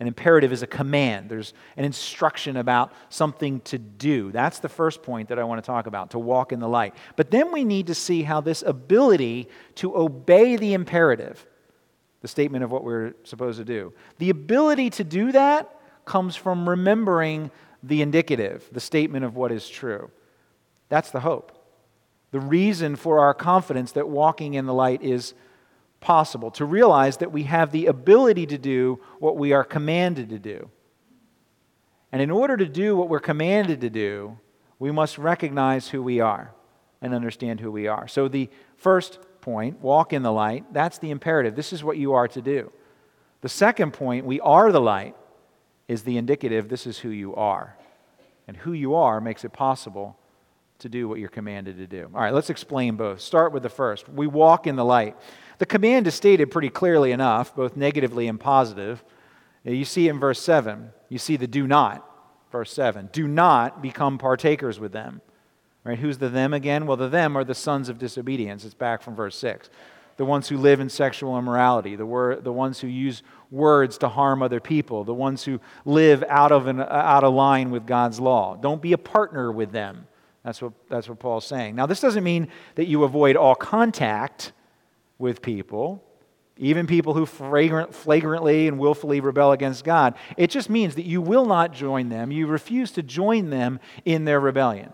An 0.00 0.06
imperative 0.06 0.52
is 0.52 0.62
a 0.62 0.66
command. 0.66 1.30
There's 1.30 1.54
an 1.78 1.86
instruction 1.86 2.58
about 2.58 2.92
something 3.08 3.62
to 3.62 3.78
do. 3.78 4.30
That's 4.30 4.58
the 4.58 4.68
first 4.68 5.02
point 5.02 5.30
that 5.30 5.38
I 5.38 5.44
want 5.44 5.64
to 5.64 5.66
talk 5.66 5.86
about, 5.86 6.10
to 6.10 6.18
walk 6.18 6.52
in 6.52 6.60
the 6.60 6.68
light. 6.68 6.94
But 7.16 7.30
then 7.30 7.52
we 7.52 7.64
need 7.64 7.86
to 7.86 7.94
see 7.94 8.22
how 8.22 8.42
this 8.42 8.60
ability 8.60 9.48
to 9.76 9.96
obey 9.96 10.56
the 10.56 10.74
imperative, 10.74 11.46
the 12.20 12.28
statement 12.28 12.64
of 12.64 12.70
what 12.70 12.84
we're 12.84 13.14
supposed 13.24 13.58
to 13.60 13.64
do, 13.64 13.94
the 14.18 14.28
ability 14.28 14.90
to 14.90 15.04
do 15.04 15.32
that 15.32 15.74
comes 16.08 16.34
from 16.34 16.68
remembering 16.68 17.52
the 17.82 18.02
indicative, 18.02 18.68
the 18.72 18.80
statement 18.80 19.24
of 19.24 19.36
what 19.36 19.52
is 19.52 19.68
true. 19.68 20.10
That's 20.88 21.10
the 21.10 21.20
hope. 21.20 21.52
The 22.32 22.40
reason 22.40 22.96
for 22.96 23.20
our 23.20 23.34
confidence 23.34 23.92
that 23.92 24.08
walking 24.08 24.54
in 24.54 24.66
the 24.66 24.74
light 24.74 25.02
is 25.02 25.34
possible, 26.00 26.50
to 26.52 26.64
realize 26.64 27.18
that 27.18 27.32
we 27.32 27.44
have 27.44 27.72
the 27.72 27.86
ability 27.86 28.46
to 28.46 28.58
do 28.58 29.00
what 29.18 29.36
we 29.36 29.52
are 29.52 29.64
commanded 29.64 30.30
to 30.30 30.38
do. 30.38 30.70
And 32.12 32.22
in 32.22 32.30
order 32.30 32.56
to 32.56 32.66
do 32.66 32.96
what 32.96 33.08
we're 33.08 33.20
commanded 33.20 33.80
to 33.82 33.90
do, 33.90 34.38
we 34.78 34.90
must 34.90 35.18
recognize 35.18 35.88
who 35.88 36.02
we 36.02 36.20
are 36.20 36.52
and 37.02 37.14
understand 37.14 37.60
who 37.60 37.70
we 37.70 37.86
are. 37.86 38.08
So, 38.08 38.28
the 38.28 38.48
first 38.76 39.18
point, 39.40 39.80
walk 39.80 40.12
in 40.12 40.22
the 40.22 40.32
light, 40.32 40.72
that's 40.72 40.98
the 40.98 41.10
imperative. 41.10 41.54
This 41.54 41.72
is 41.72 41.84
what 41.84 41.96
you 41.96 42.12
are 42.12 42.28
to 42.28 42.40
do. 42.40 42.72
The 43.40 43.48
second 43.48 43.92
point, 43.92 44.24
we 44.24 44.40
are 44.40 44.72
the 44.72 44.80
light 44.80 45.14
is 45.88 46.02
the 46.02 46.18
indicative 46.18 46.68
this 46.68 46.86
is 46.86 46.98
who 46.98 47.08
you 47.08 47.34
are. 47.34 47.76
And 48.46 48.56
who 48.56 48.72
you 48.72 48.94
are 48.94 49.20
makes 49.20 49.44
it 49.44 49.52
possible 49.52 50.16
to 50.78 50.88
do 50.88 51.08
what 51.08 51.18
you're 51.18 51.28
commanded 51.28 51.76
to 51.78 51.86
do. 51.86 52.08
All 52.14 52.20
right, 52.20 52.32
let's 52.32 52.50
explain 52.50 52.96
both. 52.96 53.20
Start 53.20 53.52
with 53.52 53.62
the 53.62 53.68
first. 53.68 54.08
We 54.08 54.26
walk 54.26 54.66
in 54.66 54.76
the 54.76 54.84
light. 54.84 55.16
The 55.58 55.66
command 55.66 56.06
is 56.06 56.14
stated 56.14 56.50
pretty 56.50 56.70
clearly 56.70 57.10
enough, 57.10 57.54
both 57.54 57.76
negatively 57.76 58.28
and 58.28 58.38
positive. 58.38 59.02
Uh, 59.66 59.72
you 59.72 59.84
see 59.84 60.08
in 60.08 60.20
verse 60.20 60.40
7. 60.40 60.90
You 61.08 61.18
see 61.18 61.36
the 61.36 61.48
do 61.48 61.66
not. 61.66 62.04
verse 62.52 62.72
7. 62.72 63.10
Do 63.12 63.26
not 63.26 63.82
become 63.82 64.18
partakers 64.18 64.78
with 64.78 64.92
them. 64.92 65.20
Right? 65.84 65.98
Who's 65.98 66.18
the 66.18 66.28
them 66.28 66.54
again? 66.54 66.86
Well, 66.86 66.96
the 66.96 67.08
them 67.08 67.36
are 67.36 67.44
the 67.44 67.54
sons 67.54 67.88
of 67.88 67.98
disobedience. 67.98 68.64
It's 68.64 68.74
back 68.74 69.02
from 69.02 69.16
verse 69.16 69.36
6. 69.36 69.68
The 70.18 70.24
ones 70.24 70.48
who 70.48 70.58
live 70.58 70.80
in 70.80 70.90
sexual 70.90 71.38
immorality, 71.38 71.96
the, 71.96 72.04
wor- 72.04 72.36
the 72.36 72.52
ones 72.52 72.80
who 72.80 72.88
use 72.88 73.22
words 73.50 73.96
to 73.98 74.08
harm 74.08 74.42
other 74.42 74.60
people, 74.60 75.04
the 75.04 75.14
ones 75.14 75.44
who 75.44 75.60
live 75.86 76.22
out 76.28 76.52
of, 76.52 76.66
an, 76.66 76.80
uh, 76.80 76.86
out 76.90 77.24
of 77.24 77.32
line 77.32 77.70
with 77.70 77.86
God's 77.86 78.20
law. 78.20 78.56
Don't 78.56 78.82
be 78.82 78.92
a 78.92 78.98
partner 78.98 79.50
with 79.50 79.72
them. 79.72 80.06
That's 80.44 80.60
what, 80.60 80.72
that's 80.90 81.08
what 81.08 81.18
Paul's 81.18 81.46
saying. 81.46 81.74
Now, 81.74 81.86
this 81.86 82.00
doesn't 82.00 82.24
mean 82.24 82.48
that 82.74 82.86
you 82.86 83.04
avoid 83.04 83.36
all 83.36 83.54
contact 83.54 84.52
with 85.18 85.40
people 85.40 86.04
even 86.58 86.86
people 86.86 87.14
who 87.14 87.24
flagrant, 87.24 87.94
flagrantly 87.94 88.66
and 88.66 88.78
willfully 88.78 89.20
rebel 89.20 89.52
against 89.52 89.84
God. 89.84 90.14
It 90.36 90.50
just 90.50 90.68
means 90.68 90.96
that 90.96 91.06
you 91.06 91.22
will 91.22 91.46
not 91.46 91.72
join 91.72 92.08
them. 92.08 92.32
You 92.32 92.46
refuse 92.46 92.90
to 92.92 93.02
join 93.02 93.50
them 93.50 93.78
in 94.04 94.24
their 94.24 94.40
rebellion. 94.40 94.92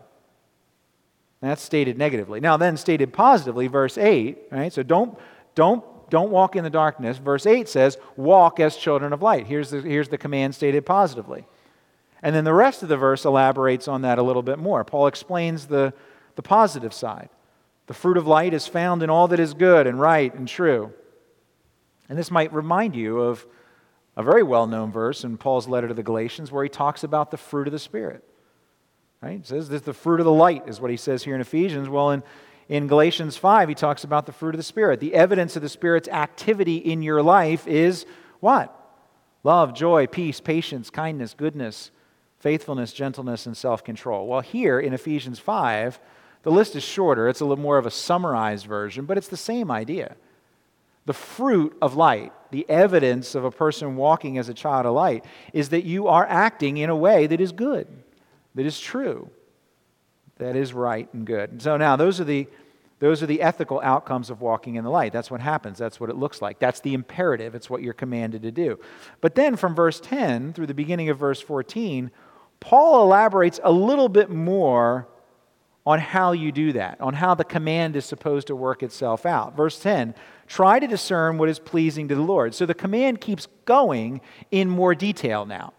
That's 1.45 1.63
stated 1.63 1.99
negatively. 1.99 2.41
Now, 2.41 2.57
then, 2.57 2.77
stated 2.77 3.13
positively, 3.13 3.67
verse 3.67 3.99
8, 3.99 4.39
right? 4.51 4.73
So 4.73 4.83
don't, 4.83 5.19
don't, 5.55 5.85
don't 6.11 6.31
walk 6.31 6.57
in 6.57 6.65
the 6.65 6.71
darkness. 6.71 7.19
Verse 7.19 7.47
8 7.47 7.69
says, 7.69 7.99
walk 8.17 8.61
as 8.61 8.77
children 8.77 9.13
of 9.13 9.23
light. 9.23 9.47
Here's 9.47 9.71
the, 9.71 9.81
here's 9.81 10.09
the 10.09 10.19
command 10.19 10.55
stated 10.55 10.87
positively. 10.87 11.47
And 12.23 12.35
then 12.35 12.45
the 12.45 12.55
rest 12.55 12.83
of 12.83 12.89
the 12.89 12.97
verse 12.97 13.25
elaborates 13.25 13.89
on 13.89 14.03
that 14.03 14.19
a 14.19 14.23
little 14.23 14.43
bit 14.43 14.59
more. 14.59 14.85
Paul 14.85 15.07
explains 15.07 15.67
the, 15.67 15.93
the 16.37 16.43
positive 16.43 16.95
side. 16.95 17.29
The 17.87 17.95
fruit 17.95 18.17
of 18.17 18.27
light 18.27 18.55
is 18.55 18.67
found 18.67 19.03
in 19.03 19.11
all 19.11 19.29
that 19.29 19.41
is 19.41 19.53
good 19.53 19.87
and 19.87 20.01
right 20.01 20.35
and 20.35 20.49
true 20.49 20.95
and 22.09 22.19
this 22.19 22.31
might 22.31 22.53
remind 22.53 22.95
you 22.95 23.21
of 23.21 23.47
a 24.17 24.23
very 24.23 24.43
well 24.43 24.67
known 24.67 24.93
verse 24.93 25.25
in 25.25 25.39
Paul's 25.39 25.67
letter 25.67 25.89
to 25.89 25.95
the 25.95 26.03
Galatians 26.03 26.53
where 26.53 26.63
he 26.63 26.69
talks 26.69 27.03
about 27.03 27.31
the 27.31 27.37
fruit 27.37 27.67
of 27.67 27.73
the 27.73 27.79
Spirit. 27.79 28.23
Right? 29.25 29.39
He 29.39 29.47
says 29.47 29.71
that 29.71 29.87
the 29.87 29.95
fruit 29.95 30.21
of 30.21 30.27
the 30.27 30.33
light 30.33 30.69
is 30.69 30.83
what 30.83 30.91
he 30.91 30.99
says 30.99 31.25
here 31.25 31.35
in 31.35 31.41
Ephesians. 31.41 31.89
Well, 31.89 32.11
in, 32.11 32.23
in 32.69 32.87
Galatians 32.87 33.39
5, 33.39 33.71
he 33.71 33.75
talks 33.75 34.05
about 34.05 34.27
the 34.27 34.33
fruit 34.33 34.55
of 34.55 34.59
the 34.59 34.63
Spirit. 34.63 35.01
The 35.01 35.15
evidence 35.15 35.57
of 35.57 35.63
the 35.63 35.69
Spirit's 35.71 36.09
activity 36.09 36.77
in 36.77 37.01
your 37.01 37.23
life 37.23 37.67
is 37.67 38.05
what? 38.41 38.79
Love, 39.43 39.73
joy, 39.73 40.07
peace, 40.07 40.41
patience, 40.41 40.91
kindness, 40.91 41.33
goodness, 41.33 41.91
faithfulness, 42.39 42.93
gentleness, 42.93 43.47
and 43.47 43.57
self 43.57 43.83
control. 43.83 44.27
Well, 44.27 44.43
here 44.43 44.79
in 44.79 44.93
Ephesians 44.93 45.39
5, 45.39 45.99
the 46.43 46.53
list 46.53 46.77
is 46.77 46.83
shorter. 46.83 47.27
It's 47.27 47.41
a 47.41 47.47
little 47.47 47.63
more 47.63 47.79
of 47.79 47.87
a 47.87 47.91
summarized 47.91 48.67
version, 48.67 49.07
but 49.07 49.17
it's 49.17 49.29
the 49.29 49.39
same 49.39 49.71
idea. 49.71 50.17
The 51.07 51.15
fruit 51.15 51.75
of 51.81 51.97
light, 51.97 52.35
the 52.51 52.69
evidence 52.69 53.35
of 53.35 53.47
a 53.47 53.51
person 53.51 53.97
walking 53.97 54.37
as 54.37 54.51
a 54.51 54.55
child 54.55 54.85
of 54.85 54.93
light, 54.93 55.25
is 55.55 55.71
that 55.71 55.85
you 55.85 56.09
are 56.09 56.27
acting 56.27 56.77
in 56.77 56.91
a 56.91 56.97
way 56.97 57.27
that 57.27 57.41
is 57.41 57.53
good, 57.53 57.87
that 58.55 58.67
is 58.67 58.81
true, 58.81 59.31
that 60.37 60.57
is 60.57 60.73
right 60.73 61.13
and 61.13 61.27
good. 61.27 61.51
And 61.51 61.63
so 61.63 61.77
now, 61.77 61.97
those 61.97 62.21
are 62.21 62.25
the 62.25 62.49
those 63.01 63.23
are 63.23 63.27
the 63.27 63.43
ethical 63.43 63.81
outcomes 63.83 64.31
of 64.31 64.41
walking 64.41 64.77
in 64.77 64.85
the 64.85 64.91
light. 64.91 65.13
That's 65.13 65.31
what 65.31 65.41
happens. 65.41 65.77
That's 65.79 66.01
what 66.01 66.11
it 66.11 66.17
looks 66.17 66.41
like. 66.41 66.59
That's 66.59 66.81
the 66.81 66.95
imperative. 66.95 67.55
It's 67.55 67.69
what 67.69 67.83
you're 67.83 67.93
commanded 67.93 68.43
to 68.43 68.51
do. 68.51 68.79
But 69.21 69.35
then 69.35 69.57
from 69.57 69.75
verse 69.75 70.01
10 70.01 70.53
through 70.53 70.69
the 70.69 70.75
beginning 70.75 71.11
of 71.11 71.19
verse 71.19 71.41
14, 71.41 72.11
Paul 72.61 73.03
elaborates 73.03 73.61
a 73.63 73.73
little 73.73 74.09
bit 74.09 74.31
more 74.31 75.09
on 75.85 75.99
how 75.99 76.33
you 76.33 76.51
do 76.51 76.73
that, 76.73 76.99
on 77.01 77.13
how 77.13 77.35
the 77.35 77.45
command 77.45 77.95
is 77.95 78.07
supposed 78.07 78.47
to 78.47 78.57
work 78.57 78.83
itself 78.83 79.27
out. 79.27 79.57
Verse 79.57 79.79
10 79.81 80.15
try 80.47 80.79
to 80.79 80.87
discern 80.87 81.39
what 81.39 81.49
is 81.49 81.59
pleasing 81.59 82.09
to 82.09 82.15
the 82.15 82.23
Lord. 82.23 82.55
So 82.55 82.67
the 82.67 82.75
command 82.75 83.21
keeps 83.21 83.49
going 83.65 84.21
in 84.51 84.69
more 84.69 84.95
detail 84.95 85.47
now. 85.47 85.73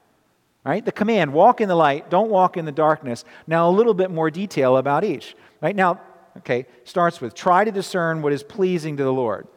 Right? 0.65 0.83
The 0.83 0.91
command, 0.91 1.31
walk 1.31 1.61
in 1.61 1.69
the 1.69 1.75
light, 1.75 2.09
don't 2.09 2.31
walk 2.31 2.57
in 2.57 2.65
the 2.65 2.71
darkness. 2.71 3.23
Now, 3.45 3.69
a 3.69 3.71
little 3.71 3.93
bit 3.93 4.09
more 4.09 4.31
detail 4.31 4.77
about 4.77 5.03
each. 5.03 5.35
Right? 5.61 5.75
Now, 5.75 6.01
okay, 6.37 6.65
starts 6.83 7.21
with 7.21 7.35
try 7.35 7.63
to 7.63 7.71
discern 7.71 8.23
what 8.23 8.33
is 8.33 8.41
pleasing 8.41 8.97
to 8.97 9.03
the 9.03 9.13
Lord. 9.13 9.47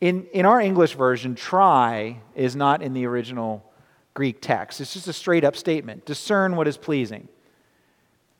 In, 0.00 0.26
in 0.32 0.44
our 0.44 0.60
English 0.60 0.96
version, 0.96 1.36
try 1.36 2.20
is 2.34 2.56
not 2.56 2.82
in 2.82 2.94
the 2.94 3.06
original 3.06 3.64
Greek 4.12 4.40
text. 4.40 4.80
It's 4.80 4.92
just 4.92 5.06
a 5.06 5.12
straight 5.12 5.44
up 5.44 5.56
statement 5.56 6.04
discern 6.04 6.56
what 6.56 6.66
is 6.66 6.76
pleasing. 6.76 7.28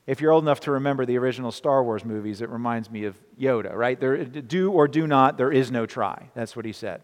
If 0.07 0.21
you're 0.21 0.33
old 0.33 0.45
enough 0.45 0.61
to 0.61 0.73
remember 0.73 1.07
the 1.07 1.17
original 1.17 1.51
Star 1.51 1.83
Wars 1.83 2.05
movies, 2.05 2.43
it 2.43 2.51
reminds 2.51 2.91
me 2.91 3.05
of 3.05 3.17
Yoda, 3.41 3.73
right? 3.73 3.99
There, 3.99 4.23
do 4.25 4.71
or 4.71 4.87
do 4.87 5.07
not, 5.07 5.39
there 5.39 5.51
is 5.51 5.71
no 5.71 5.87
try. 5.87 6.29
That's 6.35 6.55
what 6.55 6.67
he 6.67 6.73
said. 6.73 7.03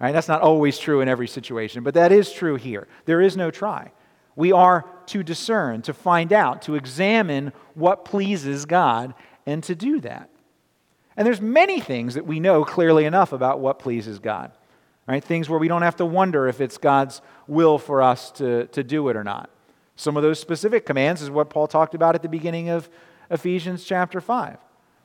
Right? 0.00 0.12
That's 0.12 0.28
not 0.28 0.42
always 0.42 0.78
true 0.78 1.00
in 1.00 1.08
every 1.08 1.28
situation, 1.28 1.82
but 1.82 1.94
that 1.94 2.12
is 2.12 2.32
true 2.32 2.54
here. 2.54 2.86
There 3.04 3.20
is 3.20 3.36
no 3.36 3.50
try. 3.50 3.90
We 4.38 4.52
are 4.52 4.84
to 5.06 5.24
discern, 5.24 5.82
to 5.82 5.92
find 5.92 6.32
out, 6.32 6.62
to 6.62 6.76
examine 6.76 7.52
what 7.74 8.04
pleases 8.04 8.66
God, 8.66 9.14
and 9.44 9.64
to 9.64 9.74
do 9.74 10.00
that. 10.02 10.30
And 11.16 11.26
there's 11.26 11.40
many 11.40 11.80
things 11.80 12.14
that 12.14 12.24
we 12.24 12.38
know 12.38 12.64
clearly 12.64 13.04
enough 13.04 13.32
about 13.32 13.58
what 13.58 13.80
pleases 13.80 14.20
God. 14.20 14.52
Right? 15.08 15.24
Things 15.24 15.48
where 15.48 15.58
we 15.58 15.66
don't 15.66 15.82
have 15.82 15.96
to 15.96 16.06
wonder 16.06 16.46
if 16.46 16.60
it's 16.60 16.78
God's 16.78 17.20
will 17.48 17.78
for 17.78 18.00
us 18.00 18.30
to, 18.32 18.66
to 18.68 18.84
do 18.84 19.08
it 19.08 19.16
or 19.16 19.24
not. 19.24 19.50
Some 19.96 20.16
of 20.16 20.22
those 20.22 20.38
specific 20.38 20.86
commands 20.86 21.20
is 21.20 21.30
what 21.30 21.50
Paul 21.50 21.66
talked 21.66 21.96
about 21.96 22.14
at 22.14 22.22
the 22.22 22.28
beginning 22.28 22.68
of 22.68 22.88
Ephesians 23.32 23.82
chapter 23.82 24.20
5. 24.20 24.56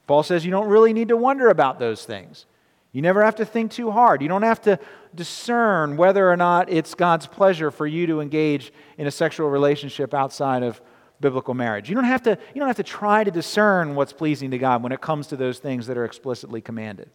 Paul 0.06 0.22
says 0.22 0.46
you 0.46 0.52
don't 0.52 0.70
really 0.70 0.94
need 0.94 1.08
to 1.08 1.18
wonder 1.18 1.50
about 1.50 1.80
those 1.80 2.06
things. 2.06 2.46
You 2.92 3.02
never 3.02 3.24
have 3.24 3.38
to 3.38 3.46
think 3.46 3.72
too 3.72 3.90
hard. 3.90 4.22
You 4.22 4.28
don't 4.28 4.44
have 4.44 4.62
to 4.62 4.78
discern 5.16 5.98
whether 5.98 6.30
or 6.30 6.38
not 6.38 6.70
it's 6.72 6.96
God's 6.96 7.28
pleasure 7.28 7.72
for 7.72 7.86
you 7.86 8.08
to 8.08 8.20
engage 8.20 8.74
in 8.98 9.08
a 9.08 9.12
sexual 9.12 9.50
relationship 9.50 10.14
outside 10.14 10.64
of 10.64 10.82
biblical 11.20 11.54
marriage. 11.54 11.90
You 11.90 11.96
don't 11.96 12.04
have 12.04 12.24
to, 12.24 12.38
you 12.54 12.60
don't 12.60 12.68
have 12.68 12.78
to 12.78 12.84
try 12.84 13.24
to 13.24 13.32
discern 13.32 13.96
what's 13.96 14.14
pleasing 14.14 14.52
to 14.52 14.58
God 14.58 14.84
when 14.84 14.92
it 14.92 15.02
comes 15.02 15.28
to 15.28 15.38
those 15.38 15.60
things 15.60 15.88
that 15.88 15.98
are 15.98 16.06
explicitly 16.06 16.62
commanded. 16.62 17.10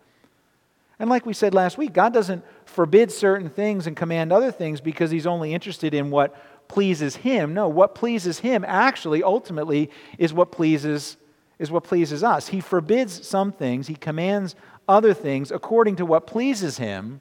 And 0.98 1.08
like 1.08 1.26
we 1.26 1.32
said 1.32 1.54
last 1.54 1.78
week, 1.78 1.92
God 1.92 2.12
doesn't 2.12 2.44
forbid 2.64 3.12
certain 3.12 3.48
things 3.48 3.86
and 3.86 3.96
command 3.96 4.32
other 4.32 4.50
things 4.50 4.80
because 4.80 5.10
he's 5.10 5.26
only 5.26 5.54
interested 5.54 5.94
in 5.94 6.10
what 6.10 6.36
pleases 6.68 7.16
him. 7.16 7.54
No, 7.54 7.68
what 7.68 7.94
pleases 7.94 8.40
him 8.40 8.64
actually 8.66 9.22
ultimately 9.22 9.90
is 10.18 10.32
what 10.32 10.52
pleases 10.52 11.16
is 11.58 11.72
what 11.72 11.82
pleases 11.82 12.22
us. 12.22 12.48
He 12.48 12.60
forbids 12.60 13.26
some 13.26 13.50
things, 13.50 13.88
he 13.88 13.96
commands 13.96 14.54
other 14.88 15.12
things 15.12 15.50
according 15.50 15.96
to 15.96 16.06
what 16.06 16.26
pleases 16.26 16.78
him 16.78 17.20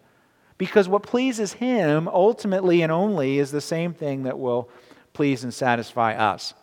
because 0.58 0.88
what 0.88 1.04
pleases 1.04 1.54
him 1.54 2.08
ultimately 2.08 2.82
and 2.82 2.92
only 2.92 3.40
is 3.40 3.52
the 3.52 3.62
same 3.62 3.94
thing 3.94 4.24
that 4.24 4.40
will 4.40 4.70
please 5.14 5.44
and 5.44 5.54
satisfy 5.54 6.14
us. 6.14 6.54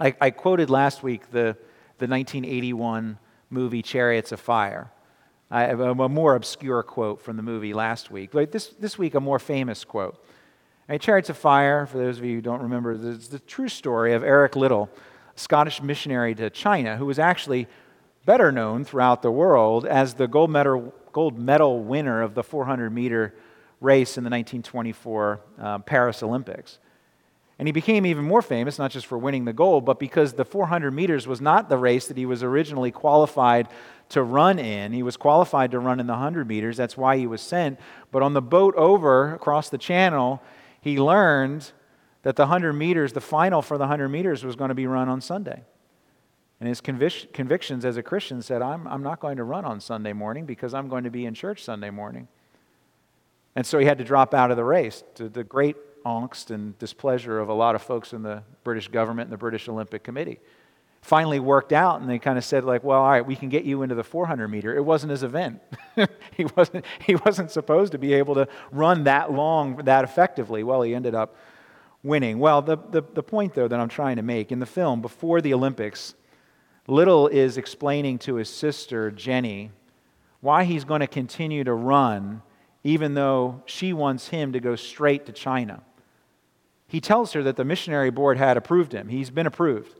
I, 0.00 0.14
I 0.20 0.30
quoted 0.30 0.70
last 0.70 1.02
week 1.02 1.30
the, 1.30 1.56
the 1.98 2.06
1981 2.06 3.18
movie 3.50 3.82
Chariots 3.82 4.32
of 4.32 4.40
Fire. 4.40 4.90
I 5.50 5.64
have 5.64 5.80
a 5.80 6.08
more 6.08 6.34
obscure 6.34 6.82
quote 6.82 7.20
from 7.20 7.36
the 7.36 7.42
movie 7.42 7.74
last 7.74 8.10
week, 8.10 8.30
but 8.32 8.52
this, 8.52 8.68
this 8.68 8.96
week 8.96 9.14
a 9.14 9.20
more 9.20 9.38
famous 9.38 9.84
quote. 9.84 10.24
Chariots 11.00 11.30
of 11.30 11.36
Fire, 11.36 11.86
for 11.86 11.98
those 11.98 12.18
of 12.18 12.24
you 12.24 12.36
who 12.36 12.40
don't 12.40 12.62
remember, 12.62 12.92
is 12.92 13.28
the 13.28 13.38
true 13.38 13.68
story 13.68 14.14
of 14.14 14.22
Eric 14.22 14.56
Liddell, 14.56 14.90
a 15.34 15.38
Scottish 15.38 15.82
missionary 15.82 16.34
to 16.34 16.50
China, 16.50 16.96
who 16.96 17.06
was 17.06 17.18
actually 17.18 17.66
better 18.24 18.52
known 18.52 18.84
throughout 18.84 19.22
the 19.22 19.30
world 19.30 19.86
as 19.86 20.14
the 20.14 20.26
gold 20.26 20.50
medal, 20.50 20.94
gold 21.12 21.38
medal 21.38 21.82
winner 21.82 22.22
of 22.22 22.34
the 22.34 22.42
400 22.42 22.90
meter 22.90 23.34
race 23.80 24.16
in 24.16 24.24
the 24.24 24.30
1924 24.30 25.40
uh, 25.60 25.78
Paris 25.80 26.22
Olympics. 26.22 26.78
And 27.58 27.68
he 27.68 27.72
became 27.72 28.06
even 28.06 28.24
more 28.24 28.42
famous, 28.42 28.78
not 28.78 28.90
just 28.90 29.06
for 29.06 29.18
winning 29.18 29.44
the 29.44 29.52
gold, 29.52 29.84
but 29.84 29.98
because 29.98 30.32
the 30.32 30.44
400 30.44 30.90
meters 30.90 31.26
was 31.26 31.40
not 31.40 31.68
the 31.68 31.76
race 31.76 32.06
that 32.06 32.16
he 32.16 32.26
was 32.26 32.42
originally 32.42 32.90
qualified 32.90 33.68
to 34.08 34.22
run 34.22 34.58
in. 34.58 34.92
He 34.92 35.02
was 35.02 35.16
qualified 35.16 35.70
to 35.72 35.78
run 35.78 36.00
in 36.00 36.06
the 36.06 36.14
100 36.14 36.48
meters. 36.48 36.76
That's 36.76 36.96
why 36.96 37.18
he 37.18 37.26
was 37.26 37.40
sent. 37.40 37.78
But 38.10 38.22
on 38.22 38.32
the 38.32 38.42
boat 38.42 38.74
over 38.74 39.34
across 39.34 39.68
the 39.68 39.78
channel, 39.78 40.42
he 40.80 40.98
learned 40.98 41.70
that 42.22 42.36
the 42.36 42.44
100 42.44 42.72
meters, 42.72 43.12
the 43.12 43.20
final 43.20 43.62
for 43.62 43.78
the 43.78 43.82
100 43.82 44.08
meters, 44.08 44.44
was 44.44 44.56
going 44.56 44.70
to 44.70 44.74
be 44.74 44.86
run 44.86 45.08
on 45.08 45.20
Sunday. 45.20 45.62
And 46.62 46.68
his 46.68 46.80
convic- 46.80 47.32
convictions 47.32 47.84
as 47.84 47.96
a 47.96 48.04
Christian 48.04 48.40
said, 48.40 48.62
I'm, 48.62 48.86
I'm 48.86 49.02
not 49.02 49.18
going 49.18 49.38
to 49.38 49.42
run 49.42 49.64
on 49.64 49.80
Sunday 49.80 50.12
morning 50.12 50.46
because 50.46 50.74
I'm 50.74 50.86
going 50.86 51.02
to 51.02 51.10
be 51.10 51.26
in 51.26 51.34
church 51.34 51.64
Sunday 51.64 51.90
morning. 51.90 52.28
And 53.56 53.66
so 53.66 53.80
he 53.80 53.84
had 53.84 53.98
to 53.98 54.04
drop 54.04 54.32
out 54.32 54.52
of 54.52 54.56
the 54.56 54.62
race 54.62 55.02
to 55.16 55.28
the 55.28 55.42
great 55.42 55.74
angst 56.04 56.52
and 56.52 56.78
displeasure 56.78 57.40
of 57.40 57.48
a 57.48 57.52
lot 57.52 57.74
of 57.74 57.82
folks 57.82 58.12
in 58.12 58.22
the 58.22 58.44
British 58.62 58.86
government 58.86 59.26
and 59.26 59.32
the 59.32 59.38
British 59.38 59.68
Olympic 59.68 60.04
Committee. 60.04 60.38
Finally 61.00 61.40
worked 61.40 61.72
out 61.72 62.00
and 62.00 62.08
they 62.08 62.20
kind 62.20 62.38
of 62.38 62.44
said 62.44 62.62
like 62.62 62.84
well 62.84 63.00
all 63.00 63.10
right 63.10 63.26
we 63.26 63.34
can 63.34 63.48
get 63.48 63.64
you 63.64 63.82
into 63.82 63.96
the 63.96 64.04
400 64.04 64.46
meter. 64.46 64.72
It 64.76 64.84
wasn't 64.84 65.10
his 65.10 65.24
event. 65.24 65.60
He 66.36 66.44
wasn't 66.56 66.84
he 67.04 67.16
wasn't 67.16 67.50
supposed 67.50 67.90
to 67.90 67.98
be 67.98 68.14
able 68.14 68.36
to 68.36 68.46
run 68.70 69.02
that 69.04 69.32
long 69.32 69.78
that 69.78 70.04
effectively. 70.04 70.62
Well 70.62 70.82
he 70.82 70.94
ended 70.94 71.16
up 71.16 71.34
winning. 72.04 72.38
Well 72.38 72.62
the, 72.62 72.76
the, 72.76 73.02
the 73.02 73.22
point 73.24 73.54
though 73.54 73.66
that 73.66 73.80
i'm 73.80 73.88
trying 73.88 74.14
to 74.14 74.22
make 74.22 74.52
in 74.52 74.60
the 74.60 74.66
film 74.66 75.02
before 75.02 75.40
the 75.40 75.52
olympics 75.54 76.14
Liddell 76.86 77.28
is 77.28 77.56
explaining 77.56 78.18
to 78.20 78.36
his 78.36 78.48
sister 78.48 79.10
jenny 79.10 79.70
why 80.40 80.64
he's 80.64 80.84
going 80.84 81.00
to 81.00 81.06
continue 81.06 81.64
to 81.64 81.72
run 81.72 82.42
even 82.84 83.14
though 83.14 83.62
she 83.66 83.92
wants 83.92 84.28
him 84.28 84.52
to 84.52 84.60
go 84.60 84.74
straight 84.74 85.26
to 85.26 85.32
china 85.32 85.82
he 86.92 87.00
tells 87.00 87.32
her 87.32 87.42
that 87.44 87.56
the 87.56 87.64
missionary 87.64 88.10
board 88.10 88.36
had 88.36 88.58
approved 88.58 88.92
him. 88.92 89.08
He's 89.08 89.30
been 89.30 89.46
approved. 89.46 89.98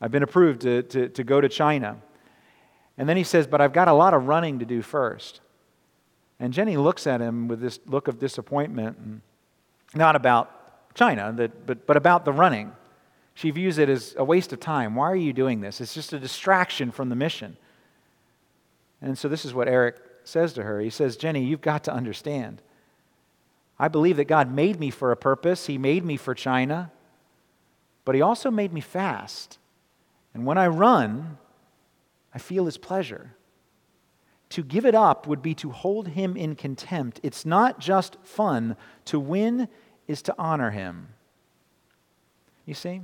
I've 0.00 0.10
been 0.10 0.24
approved 0.24 0.62
to, 0.62 0.82
to, 0.82 1.08
to 1.08 1.22
go 1.22 1.40
to 1.40 1.48
China. 1.48 1.98
And 2.98 3.08
then 3.08 3.16
he 3.16 3.22
says, 3.22 3.46
But 3.46 3.60
I've 3.60 3.72
got 3.72 3.86
a 3.86 3.92
lot 3.92 4.12
of 4.12 4.26
running 4.26 4.58
to 4.58 4.64
do 4.64 4.82
first. 4.82 5.40
And 6.40 6.52
Jenny 6.52 6.76
looks 6.76 7.06
at 7.06 7.20
him 7.20 7.46
with 7.46 7.60
this 7.60 7.78
look 7.86 8.08
of 8.08 8.18
disappointment, 8.18 8.98
and 8.98 9.20
not 9.94 10.16
about 10.16 10.94
China, 10.96 11.32
but, 11.32 11.86
but 11.86 11.96
about 11.96 12.24
the 12.24 12.32
running. 12.32 12.72
She 13.36 13.50
views 13.50 13.76
it 13.76 13.90
as 13.90 14.14
a 14.16 14.24
waste 14.24 14.54
of 14.54 14.60
time. 14.60 14.94
Why 14.94 15.10
are 15.10 15.14
you 15.14 15.34
doing 15.34 15.60
this? 15.60 15.82
It's 15.82 15.92
just 15.92 16.14
a 16.14 16.18
distraction 16.18 16.90
from 16.90 17.10
the 17.10 17.14
mission. 17.14 17.58
And 19.02 19.18
so 19.18 19.28
this 19.28 19.44
is 19.44 19.52
what 19.52 19.68
Eric 19.68 20.00
says 20.24 20.54
to 20.54 20.62
her. 20.62 20.80
He 20.80 20.88
says, 20.88 21.18
Jenny, 21.18 21.44
you've 21.44 21.60
got 21.60 21.84
to 21.84 21.92
understand. 21.92 22.62
I 23.78 23.88
believe 23.88 24.16
that 24.16 24.24
God 24.24 24.50
made 24.50 24.80
me 24.80 24.88
for 24.88 25.12
a 25.12 25.18
purpose. 25.18 25.66
He 25.66 25.76
made 25.76 26.02
me 26.02 26.16
for 26.16 26.34
China, 26.34 26.90
but 28.06 28.14
He 28.14 28.22
also 28.22 28.50
made 28.50 28.72
me 28.72 28.80
fast. 28.80 29.58
And 30.32 30.46
when 30.46 30.56
I 30.56 30.68
run, 30.68 31.36
I 32.32 32.38
feel 32.38 32.64
His 32.64 32.78
pleasure. 32.78 33.36
To 34.48 34.62
give 34.62 34.86
it 34.86 34.94
up 34.94 35.26
would 35.26 35.42
be 35.42 35.52
to 35.56 35.72
hold 35.72 36.08
Him 36.08 36.38
in 36.38 36.56
contempt. 36.56 37.20
It's 37.22 37.44
not 37.44 37.80
just 37.80 38.16
fun. 38.22 38.78
To 39.04 39.20
win 39.20 39.68
is 40.08 40.22
to 40.22 40.34
honor 40.38 40.70
Him. 40.70 41.08
You 42.64 42.72
see? 42.72 43.02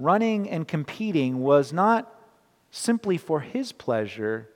Running 0.00 0.48
and 0.48 0.66
competing 0.66 1.40
was 1.40 1.74
not 1.74 2.10
simply 2.70 3.18
for 3.18 3.40
His 3.40 3.70
pleasure, 3.70 4.48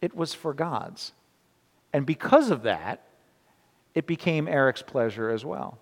it 0.00 0.14
was 0.14 0.32
for 0.32 0.54
God's. 0.54 1.10
And 1.92 2.06
because 2.06 2.50
of 2.50 2.62
that, 2.62 3.02
it 3.96 4.06
became 4.06 4.46
Eric's 4.46 4.82
pleasure 4.82 5.28
as 5.28 5.44
well. 5.44 5.78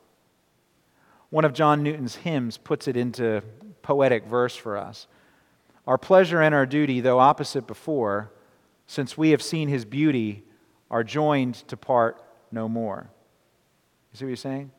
One 1.29 1.45
of 1.45 1.53
John 1.53 1.83
Newton's 1.83 2.17
hymns 2.17 2.57
puts 2.57 2.89
it 2.89 2.97
into 2.97 3.43
poetic 3.83 4.25
verse 4.25 4.57
for 4.57 4.79
us. 4.79 5.07
Our 5.87 5.99
pleasure 5.99 6.41
and 6.41 6.55
our 6.55 6.65
duty, 6.65 7.01
though 7.01 7.19
opposite 7.19 7.67
before, 7.67 8.33
since 8.87 9.19
we 9.19 9.31
have 9.31 9.43
seen 9.43 9.69
his 9.69 9.85
beauty, 9.85 10.45
are 10.91 11.05
joined 11.05 11.57
to 11.69 11.77
part 11.77 12.23
no 12.51 12.71
more. 12.71 13.11
You 14.13 14.19
see 14.19 14.25
what 14.25 14.31
he's 14.31 14.41
saying? 14.41 14.71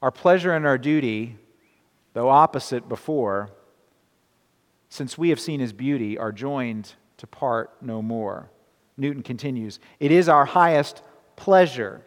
Our 0.00 0.12
pleasure 0.12 0.52
and 0.52 0.64
our 0.64 0.78
duty, 0.78 1.38
though 2.18 2.30
opposite 2.30 2.88
before, 2.88 3.48
since 4.88 5.16
we 5.16 5.28
have 5.28 5.38
seen 5.38 5.60
his 5.60 5.72
beauty, 5.72 6.18
are 6.18 6.32
joined 6.32 6.92
to 7.16 7.28
part 7.28 7.70
no 7.80 8.02
more. 8.02 8.50
Newton 8.96 9.22
continues 9.22 9.78
It 10.00 10.10
is 10.10 10.28
our 10.28 10.44
highest 10.44 11.00
pleasure 11.36 12.02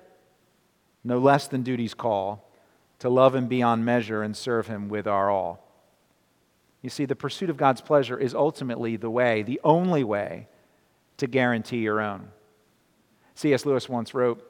no 1.06 1.18
less 1.18 1.48
than 1.48 1.64
duty's 1.64 1.94
call, 1.94 2.52
to 3.00 3.08
love 3.08 3.34
him 3.34 3.48
beyond 3.48 3.86
measure 3.86 4.22
and 4.22 4.36
serve 4.36 4.68
him 4.68 4.90
with 4.90 5.08
our 5.08 5.30
all. 5.30 5.66
You 6.82 6.90
see, 6.90 7.06
the 7.06 7.16
pursuit 7.16 7.50
of 7.50 7.56
God's 7.56 7.80
pleasure 7.80 8.20
is 8.20 8.36
ultimately 8.36 8.98
the 8.98 9.10
way, 9.10 9.44
the 9.44 9.62
only 9.64 10.04
way, 10.04 10.50
to 11.16 11.26
guarantee 11.26 11.78
your 11.78 12.02
own. 12.02 12.28
C.S. 13.36 13.66
Lewis 13.66 13.88
once 13.88 14.14
wrote 14.14 14.46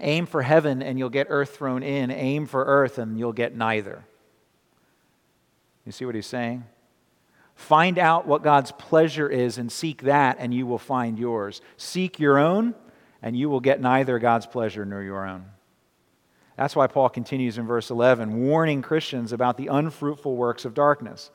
Aim 0.00 0.26
for 0.26 0.42
heaven 0.42 0.82
and 0.82 0.98
you'll 0.98 1.10
get 1.10 1.28
earth 1.30 1.56
thrown 1.56 1.84
in, 1.84 2.10
aim 2.10 2.46
for 2.46 2.64
earth 2.64 2.98
and 2.98 3.16
you'll 3.16 3.32
get 3.32 3.54
neither. 3.54 4.04
You 5.84 5.92
see 5.92 6.04
what 6.04 6.14
he's 6.14 6.26
saying? 6.26 6.64
Find 7.54 7.98
out 7.98 8.26
what 8.26 8.42
God's 8.42 8.72
pleasure 8.72 9.28
is 9.28 9.58
and 9.58 9.70
seek 9.70 10.02
that, 10.02 10.38
and 10.40 10.52
you 10.52 10.66
will 10.66 10.78
find 10.78 11.18
yours. 11.18 11.60
Seek 11.76 12.18
your 12.18 12.38
own, 12.38 12.74
and 13.22 13.36
you 13.36 13.48
will 13.48 13.60
get 13.60 13.80
neither 13.80 14.18
God's 14.18 14.46
pleasure 14.46 14.84
nor 14.84 15.02
your 15.02 15.26
own. 15.26 15.46
That's 16.56 16.76
why 16.76 16.86
Paul 16.86 17.08
continues 17.08 17.58
in 17.58 17.66
verse 17.66 17.90
11, 17.90 18.42
warning 18.42 18.82
Christians 18.82 19.32
about 19.32 19.56
the 19.56 19.68
unfruitful 19.68 20.36
works 20.36 20.64
of 20.64 20.74
darkness. 20.74 21.30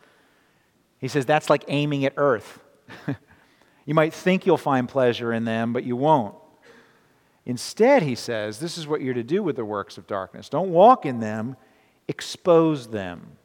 He 0.99 1.07
says 1.07 1.25
that's 1.25 1.49
like 1.49 1.65
aiming 1.67 2.05
at 2.05 2.13
earth. 2.17 2.59
you 3.85 3.93
might 3.93 4.13
think 4.13 4.45
you'll 4.45 4.57
find 4.57 4.87
pleasure 4.87 5.33
in 5.33 5.45
them, 5.45 5.73
but 5.73 5.83
you 5.83 5.95
won't. 5.95 6.35
Instead, 7.45 8.03
he 8.03 8.15
says, 8.15 8.59
this 8.59 8.77
is 8.77 8.87
what 8.87 9.01
you're 9.01 9.13
to 9.13 9.23
do 9.23 9.41
with 9.41 9.55
the 9.55 9.65
works 9.65 9.97
of 9.97 10.07
darkness. 10.07 10.49
Don't 10.49 10.69
walk 10.69 11.05
in 11.05 11.19
them, 11.19 11.57
expose 12.07 12.87
them. 12.87 13.38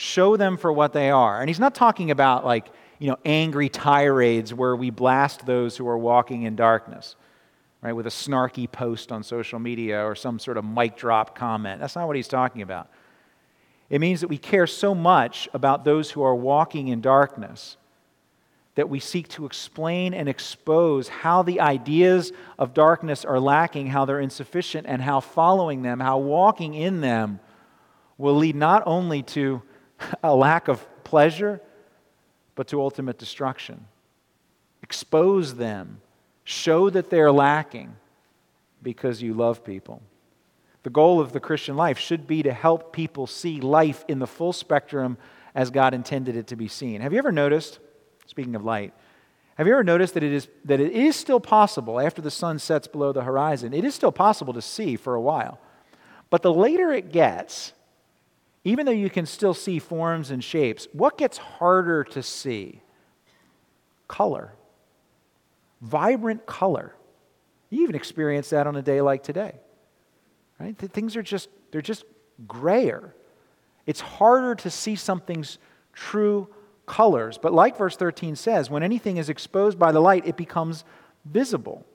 Show 0.00 0.38
them 0.38 0.56
for 0.56 0.72
what 0.72 0.94
they 0.94 1.10
are. 1.10 1.40
And 1.40 1.50
he's 1.50 1.60
not 1.60 1.74
talking 1.74 2.10
about 2.10 2.42
like, 2.42 2.68
you 2.98 3.10
know, 3.10 3.18
angry 3.22 3.68
tirades 3.68 4.54
where 4.54 4.74
we 4.74 4.88
blast 4.88 5.44
those 5.44 5.76
who 5.76 5.86
are 5.86 5.98
walking 5.98 6.44
in 6.44 6.56
darkness 6.56 7.16
right, 7.82 7.92
with 7.92 8.06
a 8.06 8.10
snarky 8.10 8.70
post 8.70 9.12
on 9.12 9.22
social 9.22 9.58
media 9.58 10.02
or 10.02 10.14
some 10.14 10.38
sort 10.38 10.56
of 10.56 10.64
mic 10.64 10.96
drop 10.96 11.36
comment. 11.36 11.80
That's 11.80 11.96
not 11.96 12.06
what 12.06 12.16
he's 12.16 12.28
talking 12.28 12.62
about. 12.62 12.88
It 13.90 14.00
means 14.00 14.22
that 14.22 14.28
we 14.28 14.38
care 14.38 14.66
so 14.66 14.94
much 14.94 15.48
about 15.52 15.84
those 15.84 16.10
who 16.10 16.22
are 16.22 16.34
walking 16.34 16.88
in 16.88 17.02
darkness 17.02 17.76
that 18.76 18.88
we 18.88 19.00
seek 19.00 19.28
to 19.28 19.44
explain 19.44 20.14
and 20.14 20.30
expose 20.30 21.08
how 21.08 21.42
the 21.42 21.60
ideas 21.60 22.32
of 22.58 22.72
darkness 22.72 23.26
are 23.26 23.38
lacking, 23.38 23.88
how 23.88 24.06
they're 24.06 24.20
insufficient, 24.20 24.86
and 24.86 25.02
how 25.02 25.20
following 25.20 25.82
them, 25.82 26.00
how 26.00 26.16
walking 26.16 26.72
in 26.72 27.02
them 27.02 27.38
will 28.16 28.36
lead 28.36 28.56
not 28.56 28.82
only 28.86 29.22
to 29.22 29.60
a 30.22 30.34
lack 30.34 30.68
of 30.68 30.86
pleasure, 31.04 31.60
but 32.54 32.68
to 32.68 32.80
ultimate 32.80 33.18
destruction. 33.18 33.86
Expose 34.82 35.54
them 35.56 36.00
Show 36.50 36.90
that 36.90 37.10
they're 37.10 37.30
lacking 37.30 37.94
because 38.82 39.22
you 39.22 39.34
love 39.34 39.62
people. 39.62 40.02
The 40.82 40.90
goal 40.90 41.20
of 41.20 41.32
the 41.32 41.38
Christian 41.38 41.76
life 41.76 41.96
should 41.96 42.26
be 42.26 42.42
to 42.42 42.52
help 42.52 42.92
people 42.92 43.28
see 43.28 43.60
life 43.60 44.04
in 44.08 44.18
the 44.18 44.26
full 44.26 44.52
spectrum 44.52 45.16
as 45.54 45.70
God 45.70 45.94
intended 45.94 46.36
it 46.36 46.48
to 46.48 46.56
be 46.56 46.66
seen. 46.66 47.02
Have 47.02 47.12
you 47.12 47.20
ever 47.20 47.30
noticed, 47.30 47.78
speaking 48.26 48.56
of 48.56 48.64
light, 48.64 48.92
have 49.54 49.68
you 49.68 49.74
ever 49.74 49.84
noticed 49.84 50.14
that 50.14 50.24
it 50.24 50.32
is, 50.32 50.48
that 50.64 50.80
it 50.80 50.90
is 50.90 51.14
still 51.14 51.38
possible 51.38 52.00
after 52.00 52.20
the 52.20 52.32
sun 52.32 52.58
sets 52.58 52.88
below 52.88 53.12
the 53.12 53.22
horizon? 53.22 53.72
It 53.72 53.84
is 53.84 53.94
still 53.94 54.10
possible 54.10 54.54
to 54.54 54.62
see 54.62 54.96
for 54.96 55.14
a 55.14 55.20
while. 55.20 55.60
But 56.30 56.42
the 56.42 56.52
later 56.52 56.90
it 56.90 57.12
gets, 57.12 57.74
even 58.64 58.86
though 58.86 58.92
you 58.92 59.10
can 59.10 59.26
still 59.26 59.54
see 59.54 59.78
forms 59.78 60.30
and 60.30 60.42
shapes, 60.42 60.86
what 60.92 61.16
gets 61.16 61.38
harder 61.38 62.04
to 62.04 62.22
see? 62.22 62.82
Color 64.08 64.54
vibrant 65.80 66.46
color. 66.46 66.94
You 67.70 67.82
even 67.82 67.94
experience 67.94 68.50
that 68.50 68.66
on 68.66 68.76
a 68.76 68.82
day 68.82 69.00
like 69.00 69.22
today. 69.22 69.54
Right? 70.58 70.76
Things 70.76 71.16
are 71.16 71.22
just, 71.22 71.48
they're 71.70 71.80
just 71.80 72.04
grayer. 72.46 73.14
It's 73.86 74.00
harder 74.00 74.54
to 74.56 74.70
see 74.70 74.96
something's 74.96 75.58
true 75.92 76.48
colors. 76.86 77.38
But 77.38 77.52
like 77.52 77.76
verse 77.78 77.96
13 77.96 78.36
says, 78.36 78.68
when 78.68 78.82
anything 78.82 79.16
is 79.16 79.28
exposed 79.28 79.78
by 79.78 79.92
the 79.92 80.00
light, 80.00 80.26
it 80.26 80.36
becomes 80.36 80.84
visible. 81.24 81.86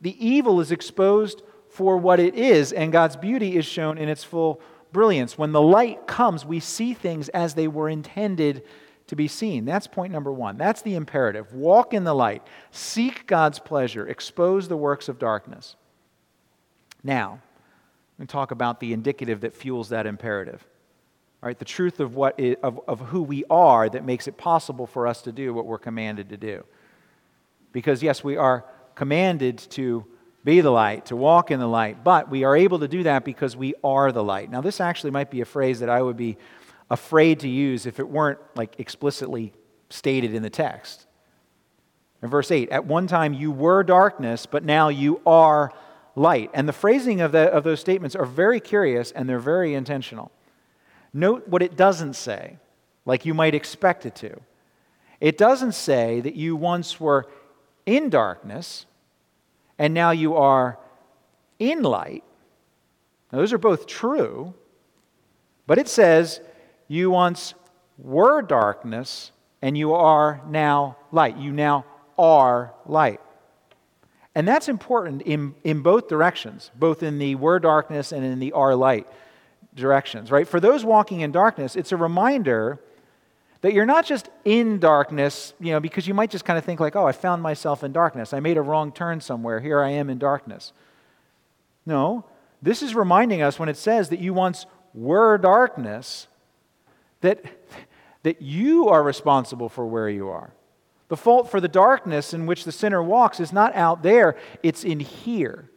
The 0.00 0.16
evil 0.24 0.60
is 0.60 0.72
exposed 0.72 1.42
for 1.68 1.98
what 1.98 2.20
it 2.20 2.34
is, 2.34 2.72
and 2.72 2.92
God's 2.92 3.16
beauty 3.16 3.56
is 3.56 3.66
shown 3.66 3.98
in 3.98 4.08
its 4.08 4.24
full 4.24 4.60
brilliance. 4.92 5.36
When 5.36 5.52
the 5.52 5.62
light 5.62 6.06
comes, 6.06 6.44
we 6.44 6.60
see 6.60 6.94
things 6.94 7.28
as 7.30 7.54
they 7.54 7.68
were 7.68 7.88
intended 7.88 8.62
to 9.06 9.16
be 9.16 9.28
seen. 9.28 9.64
That's 9.64 9.86
point 9.86 10.12
number 10.12 10.32
one. 10.32 10.56
That's 10.56 10.82
the 10.82 10.94
imperative. 10.94 11.52
Walk 11.52 11.94
in 11.94 12.04
the 12.04 12.14
light, 12.14 12.42
seek 12.70 13.26
God's 13.26 13.58
pleasure, 13.58 14.06
expose 14.06 14.68
the 14.68 14.76
works 14.76 15.08
of 15.08 15.18
darkness. 15.18 15.76
Now, 17.04 17.40
we 18.18 18.26
talk 18.26 18.50
about 18.50 18.80
the 18.80 18.92
indicative 18.92 19.42
that 19.42 19.54
fuels 19.54 19.90
that 19.90 20.06
imperative. 20.06 20.64
All 21.42 21.48
right, 21.48 21.58
the 21.58 21.64
truth 21.64 22.00
of, 22.00 22.16
what 22.16 22.40
of, 22.62 22.80
of 22.88 23.00
who 23.00 23.22
we 23.22 23.44
are 23.50 23.88
that 23.88 24.04
makes 24.04 24.26
it 24.26 24.36
possible 24.36 24.86
for 24.86 25.06
us 25.06 25.22
to 25.22 25.32
do 25.32 25.52
what 25.52 25.66
we're 25.66 25.78
commanded 25.78 26.30
to 26.30 26.36
do. 26.36 26.64
Because, 27.72 28.02
yes, 28.02 28.24
we 28.24 28.36
are 28.36 28.64
commanded 28.94 29.58
to 29.58 30.04
be 30.46 30.60
the 30.60 30.70
light, 30.70 31.06
to 31.06 31.16
walk 31.16 31.50
in 31.50 31.58
the 31.58 31.66
light, 31.66 32.04
but 32.04 32.30
we 32.30 32.44
are 32.44 32.56
able 32.56 32.78
to 32.78 32.86
do 32.86 33.02
that 33.02 33.24
because 33.24 33.56
we 33.56 33.74
are 33.82 34.12
the 34.12 34.22
light. 34.22 34.48
Now, 34.48 34.60
this 34.60 34.80
actually 34.80 35.10
might 35.10 35.28
be 35.28 35.40
a 35.40 35.44
phrase 35.44 35.80
that 35.80 35.90
I 35.90 36.00
would 36.00 36.16
be 36.16 36.36
afraid 36.88 37.40
to 37.40 37.48
use 37.48 37.84
if 37.84 37.98
it 37.98 38.08
weren't 38.08 38.38
like 38.54 38.78
explicitly 38.78 39.52
stated 39.90 40.32
in 40.32 40.44
the 40.44 40.48
text. 40.48 41.08
In 42.22 42.28
verse 42.28 42.52
8, 42.52 42.70
at 42.70 42.84
one 42.84 43.08
time 43.08 43.34
you 43.34 43.50
were 43.50 43.82
darkness, 43.82 44.46
but 44.46 44.62
now 44.62 44.88
you 44.88 45.20
are 45.26 45.72
light. 46.14 46.50
And 46.54 46.68
the 46.68 46.72
phrasing 46.72 47.20
of, 47.20 47.32
the, 47.32 47.52
of 47.52 47.64
those 47.64 47.80
statements 47.80 48.14
are 48.14 48.24
very 48.24 48.60
curious 48.60 49.10
and 49.10 49.28
they're 49.28 49.40
very 49.40 49.74
intentional. 49.74 50.30
Note 51.12 51.48
what 51.48 51.60
it 51.60 51.76
doesn't 51.76 52.14
say, 52.14 52.58
like 53.04 53.26
you 53.26 53.34
might 53.34 53.56
expect 53.56 54.06
it 54.06 54.14
to. 54.14 54.40
It 55.20 55.38
doesn't 55.38 55.72
say 55.72 56.20
that 56.20 56.36
you 56.36 56.54
once 56.54 57.00
were 57.00 57.26
in 57.84 58.10
darkness 58.10 58.86
and 59.78 59.94
now 59.94 60.10
you 60.10 60.34
are 60.36 60.78
in 61.58 61.82
light. 61.82 62.24
Now, 63.32 63.38
those 63.38 63.52
are 63.52 63.58
both 63.58 63.86
true, 63.86 64.54
but 65.66 65.78
it 65.78 65.88
says 65.88 66.40
you 66.88 67.10
once 67.10 67.54
were 67.98 68.42
darkness, 68.42 69.32
and 69.62 69.76
you 69.76 69.94
are 69.94 70.40
now 70.48 70.96
light. 71.12 71.36
You 71.36 71.52
now 71.52 71.84
are 72.18 72.74
light. 72.84 73.20
And 74.34 74.46
that's 74.46 74.68
important 74.68 75.22
in, 75.22 75.54
in 75.64 75.80
both 75.80 76.08
directions, 76.08 76.70
both 76.74 77.02
in 77.02 77.18
the 77.18 77.34
were 77.34 77.58
darkness 77.58 78.12
and 78.12 78.24
in 78.24 78.38
the 78.38 78.52
are 78.52 78.74
light. 78.74 79.06
directions, 79.76 80.30
right? 80.30 80.48
For 80.48 80.58
those 80.58 80.84
walking 80.84 81.20
in 81.20 81.30
darkness, 81.30 81.76
it's 81.76 81.92
a 81.92 81.96
reminder 81.96 82.80
that 83.66 83.72
you're 83.72 83.84
not 83.84 84.06
just 84.06 84.28
in 84.44 84.78
darkness, 84.78 85.52
you 85.58 85.72
know, 85.72 85.80
because 85.80 86.06
you 86.06 86.14
might 86.14 86.30
just 86.30 86.44
kind 86.44 86.56
of 86.56 86.64
think 86.64 86.78
like, 86.78 86.94
"Oh, 86.94 87.04
I 87.04 87.10
found 87.10 87.42
myself 87.42 87.82
in 87.82 87.90
darkness. 87.90 88.32
I 88.32 88.38
made 88.38 88.56
a 88.56 88.62
wrong 88.62 88.92
turn 88.92 89.20
somewhere. 89.20 89.58
Here 89.58 89.80
I 89.80 89.90
am 89.90 90.08
in 90.08 90.18
darkness." 90.18 90.72
No, 91.84 92.24
this 92.62 92.80
is 92.80 92.94
reminding 92.94 93.42
us 93.42 93.58
when 93.58 93.68
it 93.68 93.76
says 93.76 94.08
that 94.10 94.20
you 94.20 94.32
once 94.32 94.66
were 94.94 95.36
darkness 95.36 96.28
that 97.22 97.44
that 98.22 98.40
you 98.40 98.88
are 98.88 99.02
responsible 99.02 99.68
for 99.68 99.84
where 99.84 100.08
you 100.08 100.28
are. 100.28 100.52
The 101.08 101.16
fault 101.16 101.50
for 101.50 101.60
the 101.60 101.66
darkness 101.66 102.32
in 102.32 102.46
which 102.46 102.62
the 102.62 102.70
sinner 102.70 103.02
walks 103.02 103.40
is 103.40 103.52
not 103.52 103.74
out 103.74 104.04
there, 104.04 104.36
it's 104.62 104.84
in 104.84 105.00
here. 105.00 105.68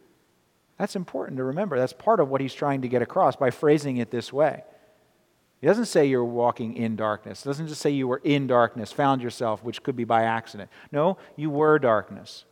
That's 0.78 0.94
important 0.94 1.38
to 1.38 1.42
remember. 1.42 1.76
That's 1.76 1.92
part 1.92 2.20
of 2.20 2.28
what 2.28 2.40
he's 2.40 2.54
trying 2.54 2.82
to 2.82 2.88
get 2.88 3.02
across 3.02 3.34
by 3.34 3.50
phrasing 3.50 3.96
it 3.96 4.12
this 4.12 4.32
way. 4.32 4.62
He 5.60 5.66
doesn't 5.66 5.86
say 5.86 6.06
you're 6.06 6.24
walking 6.24 6.74
in 6.74 6.96
darkness. 6.96 7.44
It 7.44 7.48
doesn't 7.48 7.68
just 7.68 7.82
say 7.82 7.90
you 7.90 8.08
were 8.08 8.22
in 8.24 8.46
darkness, 8.46 8.92
found 8.92 9.20
yourself, 9.20 9.62
which 9.62 9.82
could 9.82 9.94
be 9.94 10.04
by 10.04 10.22
accident. 10.22 10.70
No, 10.90 11.18
you 11.36 11.50
were 11.50 11.78
darkness. 11.78 12.44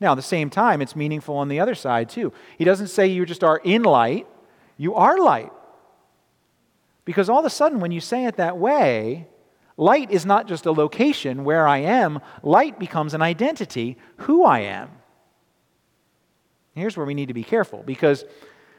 Now, 0.00 0.12
at 0.12 0.16
the 0.16 0.22
same 0.22 0.50
time, 0.50 0.82
it's 0.82 0.96
meaningful 0.96 1.36
on 1.36 1.48
the 1.48 1.60
other 1.60 1.76
side, 1.76 2.08
too. 2.08 2.32
He 2.58 2.64
doesn't 2.64 2.88
say 2.88 3.06
you 3.06 3.24
just 3.24 3.44
are 3.44 3.58
in 3.58 3.84
light, 3.84 4.26
you 4.76 4.94
are 4.94 5.18
light. 5.18 5.52
Because 7.04 7.28
all 7.28 7.38
of 7.38 7.44
a 7.44 7.50
sudden, 7.50 7.78
when 7.78 7.92
you 7.92 8.00
say 8.00 8.24
it 8.24 8.36
that 8.38 8.58
way, 8.58 9.28
light 9.76 10.10
is 10.10 10.26
not 10.26 10.48
just 10.48 10.66
a 10.66 10.72
location 10.72 11.44
where 11.44 11.68
I 11.68 11.78
am, 11.78 12.20
light 12.42 12.78
becomes 12.78 13.14
an 13.14 13.22
identity, 13.22 13.98
who 14.18 14.44
I 14.44 14.60
am. 14.60 14.90
Here's 16.74 16.96
where 16.96 17.06
we 17.06 17.14
need 17.14 17.28
to 17.28 17.34
be 17.34 17.44
careful 17.44 17.84
because 17.86 18.24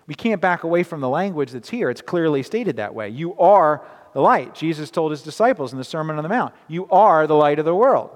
we 0.08 0.16
can't 0.16 0.42
back 0.42 0.64
away 0.64 0.84
from 0.84 1.02
the 1.02 1.10
language 1.10 1.52
that's 1.52 1.70
here. 1.70 1.90
It's 1.90 2.02
clearly 2.02 2.44
stated 2.44 2.78
that 2.78 2.94
way. 2.94 3.10
You 3.10 3.36
are 3.38 3.86
the 4.14 4.22
light. 4.22 4.54
Jesus 4.54 4.92
told 4.92 5.12
his 5.12 5.22
disciples 5.22 5.72
in 5.72 5.78
the 5.78 5.84
Sermon 5.84 6.18
on 6.18 6.24
the 6.24 6.30
Mount, 6.30 6.54
You 6.68 6.88
are 6.90 7.28
the 7.28 7.36
light 7.36 7.60
of 7.60 7.66
the 7.66 7.76
world. 7.76 8.12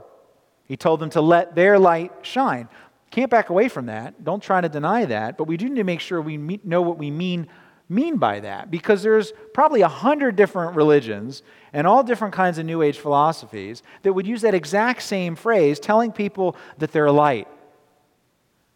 He 0.65 0.77
told 0.77 0.99
them 0.99 1.09
to 1.11 1.21
let 1.21 1.55
their 1.55 1.79
light 1.79 2.11
shine. 2.21 2.69
Can't 3.09 3.31
back 3.31 3.49
away 3.49 3.69
from 3.69 3.87
that. 3.87 4.23
Don't 4.23 4.41
try 4.41 4.61
to 4.61 4.69
deny 4.69 5.05
that. 5.05 5.35
But 5.35 5.45
we 5.45 5.57
do 5.57 5.67
need 5.67 5.77
to 5.77 5.83
make 5.83 5.99
sure 5.99 6.21
we 6.21 6.37
know 6.63 6.81
what 6.81 6.97
we 6.97 7.09
mean 7.09 7.47
mean 7.91 8.17
by 8.17 8.39
that 8.39 8.69
because 8.69 9.01
there's 9.01 9.33
probably 9.51 9.81
a 9.81 9.87
hundred 9.87 10.35
different 10.35 10.75
religions 10.75 11.41
and 11.73 11.87
all 11.87 12.03
different 12.03 12.35
kinds 12.35 12.59
of 12.59 12.65
new 12.67 12.83
age 12.83 12.99
philosophies 12.99 13.81
that 14.03 14.13
would 14.13 14.27
use 14.27 14.41
that 14.41 14.53
exact 14.53 15.01
same 15.01 15.35
phrase 15.35 15.79
telling 15.79 16.11
people 16.11 16.55
that 16.77 16.91
they're 16.91 17.09
light 17.09 17.47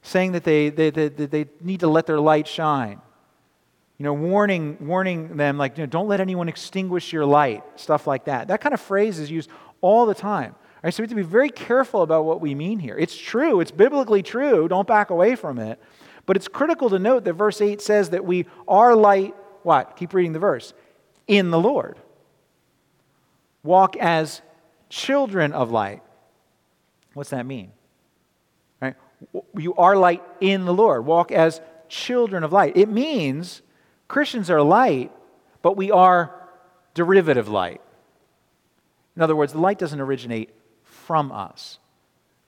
saying 0.04 0.34
that 0.34 0.44
they, 0.44 0.70
they, 0.70 0.90
they, 0.92 1.08
they 1.08 1.46
need 1.62 1.80
to 1.80 1.88
let 1.88 2.06
their 2.06 2.20
light 2.20 2.48
shine. 2.48 3.02
You 3.98 4.04
know, 4.04 4.14
warning, 4.14 4.78
warning 4.82 5.38
them, 5.38 5.58
like, 5.58 5.78
you 5.78 5.84
know, 5.84 5.90
don't 5.90 6.08
let 6.08 6.20
anyone 6.20 6.50
extinguish 6.50 7.14
your 7.14 7.26
light, 7.26 7.64
stuff 7.76 8.06
like 8.06 8.26
that. 8.26 8.50
That 8.50 8.60
kind 8.62 8.74
of 8.74 8.82
phrase 8.82 9.18
is 9.18 9.32
used 9.32 9.50
all 9.82 10.06
the 10.06 10.14
time. 10.14 10.56
Right, 10.84 10.94
so 10.94 11.02
we 11.02 11.06
have 11.06 11.12
to 11.12 11.16
be 11.16 11.22
very 11.22 11.50
careful 11.50 12.02
about 12.02 12.26
what 12.26 12.42
we 12.42 12.54
mean 12.54 12.80
here. 12.80 12.98
It's 12.98 13.18
true, 13.18 13.62
it's 13.62 13.72
biblically 13.72 14.22
true, 14.22 14.68
don't 14.68 14.88
back 14.88 15.10
away 15.10 15.36
from 15.36 15.58
it. 15.58 15.80
But 16.26 16.36
it's 16.36 16.50
critical 16.50 16.90
to 16.90 17.00
note 17.00 17.24
that 17.24 17.34
verse 17.34 17.62
8 17.62 17.82
says 17.82 18.10
that 18.10 18.26
we 18.26 18.46
are 18.68 18.94
light, 18.94 19.34
what? 19.64 19.96
Keep 19.96 20.14
reading 20.14 20.34
the 20.34 20.40
verse. 20.40 20.74
In 21.28 21.52
the 21.52 21.60
Lord. 21.60 21.98
Walk 23.64 23.96
as 23.96 24.42
children 24.90 25.54
of 25.54 25.72
light. 25.72 26.02
What's 27.14 27.30
that 27.30 27.46
mean? 27.46 27.72
You 29.58 29.74
are 29.76 29.96
light 29.96 30.24
in 30.40 30.66
the 30.66 30.74
Lord. 30.74 31.06
Walk 31.06 31.32
as 31.32 31.62
children 31.90 32.44
of 32.44 32.52
light. 32.52 32.76
It 32.76 32.90
means 32.90 33.62
Christians 34.08 34.50
are 34.50 34.62
light, 34.62 35.12
but 35.62 35.78
we 35.78 35.92
are 35.92 36.34
derivative 36.94 37.48
light. 37.48 37.82
In 39.16 39.22
other 39.22 39.36
words, 39.36 39.54
the 39.54 39.60
light 39.60 39.80
doesn't 39.80 40.00
originate 40.02 40.50
from 40.84 41.32
us. 41.32 41.80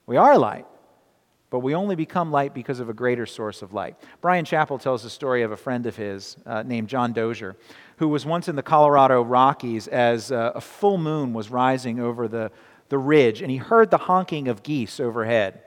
We 0.07 0.17
are 0.17 0.37
light, 0.37 0.65
but 1.49 1.59
we 1.59 1.75
only 1.75 1.95
become 1.95 2.31
light 2.31 2.53
because 2.53 2.79
of 2.79 2.89
a 2.89 2.93
greater 2.93 3.25
source 3.25 3.61
of 3.61 3.73
light. 3.73 3.95
Bryan 4.21 4.45
Chapell 4.45 4.81
tells 4.81 5.03
the 5.03 5.09
story 5.09 5.43
of 5.43 5.51
a 5.51 5.57
friend 5.57 5.85
of 5.85 5.95
his 5.95 6.37
uh, 6.45 6.63
named 6.63 6.89
John 6.89 7.13
Dozier, 7.13 7.55
who 7.97 8.07
was 8.07 8.25
once 8.25 8.47
in 8.47 8.55
the 8.55 8.63
Colorado 8.63 9.21
Rockies 9.21 9.87
as 9.87 10.31
uh, 10.31 10.51
a 10.55 10.61
full 10.61 10.97
moon 10.97 11.33
was 11.33 11.49
rising 11.49 11.99
over 11.99 12.27
the, 12.27 12.51
the 12.89 12.97
ridge, 12.97 13.41
and 13.41 13.49
he 13.49 13.57
heard 13.57 13.91
the 13.91 13.97
honking 13.97 14.47
of 14.47 14.63
geese 14.63 14.99
overhead. 14.99 15.61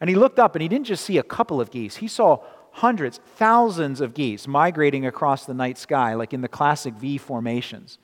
And 0.00 0.10
he 0.10 0.16
looked 0.16 0.38
up 0.38 0.54
and 0.54 0.62
he 0.62 0.68
didn't 0.68 0.86
just 0.86 1.04
see 1.04 1.18
a 1.18 1.22
couple 1.22 1.60
of 1.60 1.70
geese, 1.70 1.96
he 1.96 2.08
saw 2.08 2.42
hundreds, 2.72 3.20
thousands 3.36 4.00
of 4.00 4.14
geese 4.14 4.48
migrating 4.48 5.06
across 5.06 5.46
the 5.46 5.54
night 5.54 5.78
sky, 5.78 6.14
like 6.14 6.32
in 6.32 6.40
the 6.40 6.48
classic 6.48 6.94
V 6.94 7.18
formations. 7.18 7.98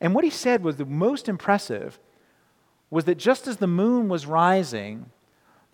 And 0.00 0.14
what 0.14 0.24
he 0.24 0.30
said 0.30 0.64
was 0.64 0.76
the 0.76 0.84
most 0.84 1.28
impressive 1.28 2.00
was 2.90 3.04
that 3.04 3.16
just 3.16 3.46
as 3.46 3.58
the 3.58 3.68
moon 3.68 4.08
was 4.08 4.26
rising, 4.26 5.06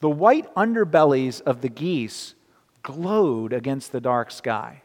the 0.00 0.10
white 0.10 0.52
underbellies 0.54 1.40
of 1.40 1.62
the 1.62 1.70
geese 1.70 2.34
glowed 2.82 3.52
against 3.52 3.92
the 3.92 4.00
dark 4.00 4.30
sky. 4.30 4.82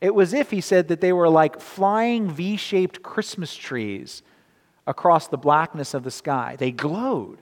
It 0.00 0.14
was 0.14 0.32
if, 0.32 0.50
he 0.50 0.60
said, 0.60 0.88
that 0.88 1.00
they 1.00 1.12
were 1.12 1.28
like 1.28 1.60
flying 1.60 2.30
V 2.30 2.56
shaped 2.56 3.02
Christmas 3.02 3.54
trees 3.54 4.22
across 4.86 5.28
the 5.28 5.36
blackness 5.36 5.92
of 5.92 6.04
the 6.04 6.10
sky. 6.10 6.56
They 6.58 6.70
glowed. 6.70 7.38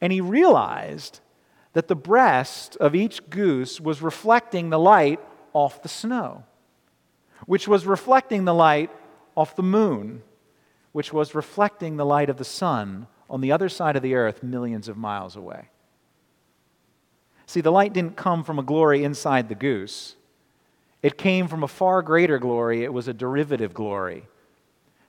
And 0.00 0.12
he 0.12 0.20
realized 0.20 1.20
that 1.72 1.88
the 1.88 1.96
breast 1.96 2.76
of 2.76 2.94
each 2.94 3.28
goose 3.30 3.80
was 3.80 4.02
reflecting 4.02 4.70
the 4.70 4.78
light 4.78 5.20
off 5.52 5.82
the 5.82 5.88
snow, 5.88 6.44
which 7.46 7.68
was 7.68 7.86
reflecting 7.86 8.44
the 8.44 8.54
light 8.54 8.90
off 9.36 9.56
the 9.56 9.62
moon, 9.62 10.22
which 10.92 11.12
was 11.12 11.34
reflecting 11.34 11.96
the 11.96 12.06
light 12.06 12.30
of 12.30 12.36
the 12.36 12.44
sun 12.44 13.06
on 13.28 13.40
the 13.40 13.52
other 13.52 13.68
side 13.68 13.96
of 13.96 14.02
the 14.02 14.14
earth, 14.14 14.42
millions 14.42 14.88
of 14.88 14.96
miles 14.96 15.36
away. 15.36 15.68
See, 17.46 17.60
the 17.60 17.72
light 17.72 17.92
didn't 17.92 18.16
come 18.16 18.44
from 18.44 18.58
a 18.58 18.62
glory 18.62 19.04
inside 19.04 19.48
the 19.48 19.54
goose. 19.54 20.16
It 21.02 21.18
came 21.18 21.48
from 21.48 21.62
a 21.62 21.68
far 21.68 22.00
greater 22.02 22.38
glory. 22.38 22.84
It 22.84 22.92
was 22.92 23.08
a 23.08 23.12
derivative 23.12 23.74
glory. 23.74 24.26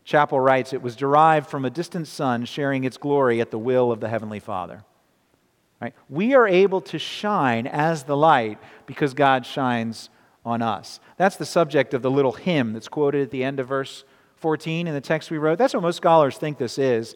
Chapell 0.06 0.44
writes, 0.44 0.72
It 0.72 0.82
was 0.82 0.96
derived 0.96 1.50
from 1.50 1.66
a 1.66 1.70
distant 1.70 2.08
sun 2.08 2.46
sharing 2.46 2.84
its 2.84 2.98
glory 2.98 3.42
at 3.42 3.52
the 3.52 3.58
will 3.58 3.92
of 3.92 4.00
the 4.00 4.10
Heavenly 4.10 4.40
Father. 4.40 4.84
Right? 5.82 5.94
We 6.10 6.34
are 6.34 6.48
able 6.48 6.82
to 6.82 7.00
shine 7.00 7.68
as 7.68 8.04
the 8.04 8.16
light 8.16 8.60
because 8.86 9.14
God 9.14 9.46
shines 9.46 10.10
on 10.46 10.62
us. 10.62 11.00
That's 11.18 11.38
the 11.38 11.46
subject 11.46 11.94
of 11.94 12.02
the 12.02 12.12
little 12.12 12.34
hymn 12.34 12.74
that's 12.74 12.88
quoted 12.88 13.24
at 13.24 13.32
the 13.32 13.44
end 13.44 13.60
of 13.60 13.68
verse 13.68 14.04
14 14.38 14.88
in 14.88 14.94
the 14.94 15.02
text 15.02 15.32
we 15.32 15.38
wrote. 15.38 15.58
That's 15.58 15.74
what 15.74 15.84
most 15.84 15.98
scholars 15.98 16.38
think 16.38 16.58
this 16.58 16.78
is. 16.78 17.16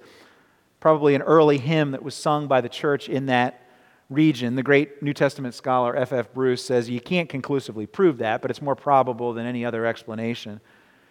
Probably 0.80 1.14
an 1.14 1.22
early 1.22 1.58
hymn 1.58 1.92
that 1.92 2.02
was 2.02 2.16
sung 2.16 2.48
by 2.48 2.62
the 2.62 2.70
church 2.70 3.08
in 3.08 3.28
that 3.28 3.62
region. 4.10 4.56
The 4.56 4.64
great 4.64 5.04
New 5.04 5.14
Testament 5.14 5.54
scholar 5.54 5.96
F.F. 5.96 6.34
Bruce 6.34 6.66
says 6.66 6.90
you 6.90 7.02
can't 7.02 7.30
conclusively 7.30 7.86
prove 7.86 8.18
that, 8.18 8.42
but 8.42 8.50
it's 8.50 8.62
more 8.62 8.76
probable 8.76 9.34
than 9.34 9.46
any 9.46 9.64
other 9.64 9.86
explanation. 9.86 10.60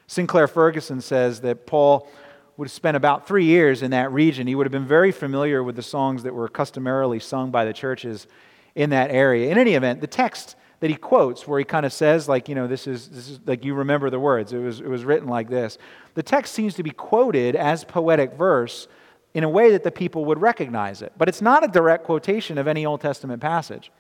Sinclair 0.09 0.49
Ferguson 0.49 1.01
says 1.03 1.43
that 1.43 1.67
Paul 1.67 2.09
would 2.57 2.67
have 2.67 2.73
spent 2.73 2.97
about 2.97 3.29
three 3.29 3.45
years 3.45 3.83
in 3.83 3.93
that 3.93 4.11
region. 4.11 4.47
He 4.47 4.55
would 4.55 4.67
have 4.67 4.73
been 4.73 4.87
very 4.87 5.13
familiar 5.13 5.63
with 5.63 5.77
the 5.77 5.83
songs 5.83 6.25
that 6.25 6.35
were 6.35 6.49
customarily 6.49 7.21
sung 7.21 7.51
by 7.51 7.67
the 7.67 7.75
churches 7.75 8.27
in 8.75 8.91
that 8.91 9.11
area. 9.11 9.51
In 9.51 9.59
any 9.59 9.75
event, 9.75 10.01
the 10.01 10.07
text 10.07 10.57
that 10.81 10.89
he 10.89 10.97
quotes, 10.97 11.47
where 11.47 11.59
he 11.59 11.65
kind 11.65 11.85
of 11.85 11.93
says, 11.93 12.27
like, 12.27 12.49
you 12.49 12.55
know, 12.55 12.67
this 12.67 12.87
is, 12.87 13.09
this 13.09 13.29
is 13.29 13.41
like 13.47 13.65
you 13.65 13.75
remember 13.75 14.09
the 14.09 14.19
words, 14.19 14.53
it 14.53 14.59
was, 14.59 14.81
it 14.81 14.89
was 14.89 15.05
written 15.05 15.29
like 15.29 15.51
this. 15.51 15.77
The 16.15 16.23
text 16.23 16.55
seems 16.55 16.75
to 16.75 16.83
be 16.83 16.91
quoted 16.91 17.55
as 17.55 17.85
poetic 17.85 18.33
verse 18.33 18.89
in 19.35 19.45
a 19.45 19.49
way 19.49 19.73
that 19.73 19.85
the 19.85 19.91
people 19.91 20.25
would 20.25 20.41
recognize 20.41 21.03
it. 21.03 21.13
But 21.19 21.29
it's 21.29 21.43
not 21.43 21.65
a 21.65 21.69
direct 21.69 22.05
quotation 22.05 22.57
of 22.57 22.67
any 22.67 22.87
Old 22.87 23.03
Testament 23.03 23.43
passage, 23.43 23.93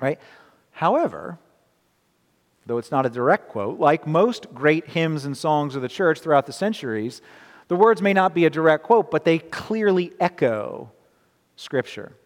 right? 0.00 0.18
However, 0.72 1.38
though 2.66 2.78
it's 2.78 2.90
not 2.90 3.06
a 3.06 3.10
direct 3.10 3.48
quote, 3.48 3.78
like 3.78 4.06
most 4.06 4.52
great 4.54 4.88
hymns 4.88 5.24
and 5.24 5.36
songs 5.36 5.76
of 5.76 5.82
the 5.82 5.88
church 5.88 6.20
throughout 6.20 6.46
the 6.46 6.52
centuries, 6.52 7.20
the 7.68 7.76
words 7.76 8.02
may 8.02 8.12
not 8.12 8.34
be 8.34 8.44
a 8.44 8.50
direct 8.50 8.84
quote, 8.84 9.10
but 9.10 9.24
they 9.24 9.38
clearly 9.38 10.12
echo 10.20 10.90
Scripture. 11.56 12.16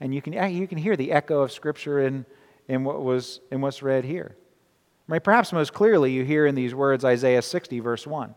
And 0.00 0.14
you 0.14 0.22
can, 0.22 0.32
you 0.54 0.66
can 0.66 0.78
hear 0.78 0.96
the 0.96 1.12
echo 1.12 1.40
of 1.40 1.52
Scripture 1.52 2.00
in, 2.00 2.24
in, 2.68 2.84
what 2.84 3.02
was, 3.02 3.40
in 3.50 3.60
what's 3.60 3.82
read 3.82 4.04
here. 4.04 4.36
Right? 5.08 5.22
Perhaps 5.22 5.52
most 5.52 5.72
clearly, 5.72 6.12
you 6.12 6.24
hear 6.24 6.46
in 6.46 6.54
these 6.54 6.74
words 6.74 7.04
Isaiah 7.04 7.42
60, 7.42 7.80
verse 7.80 8.06
1 8.06 8.34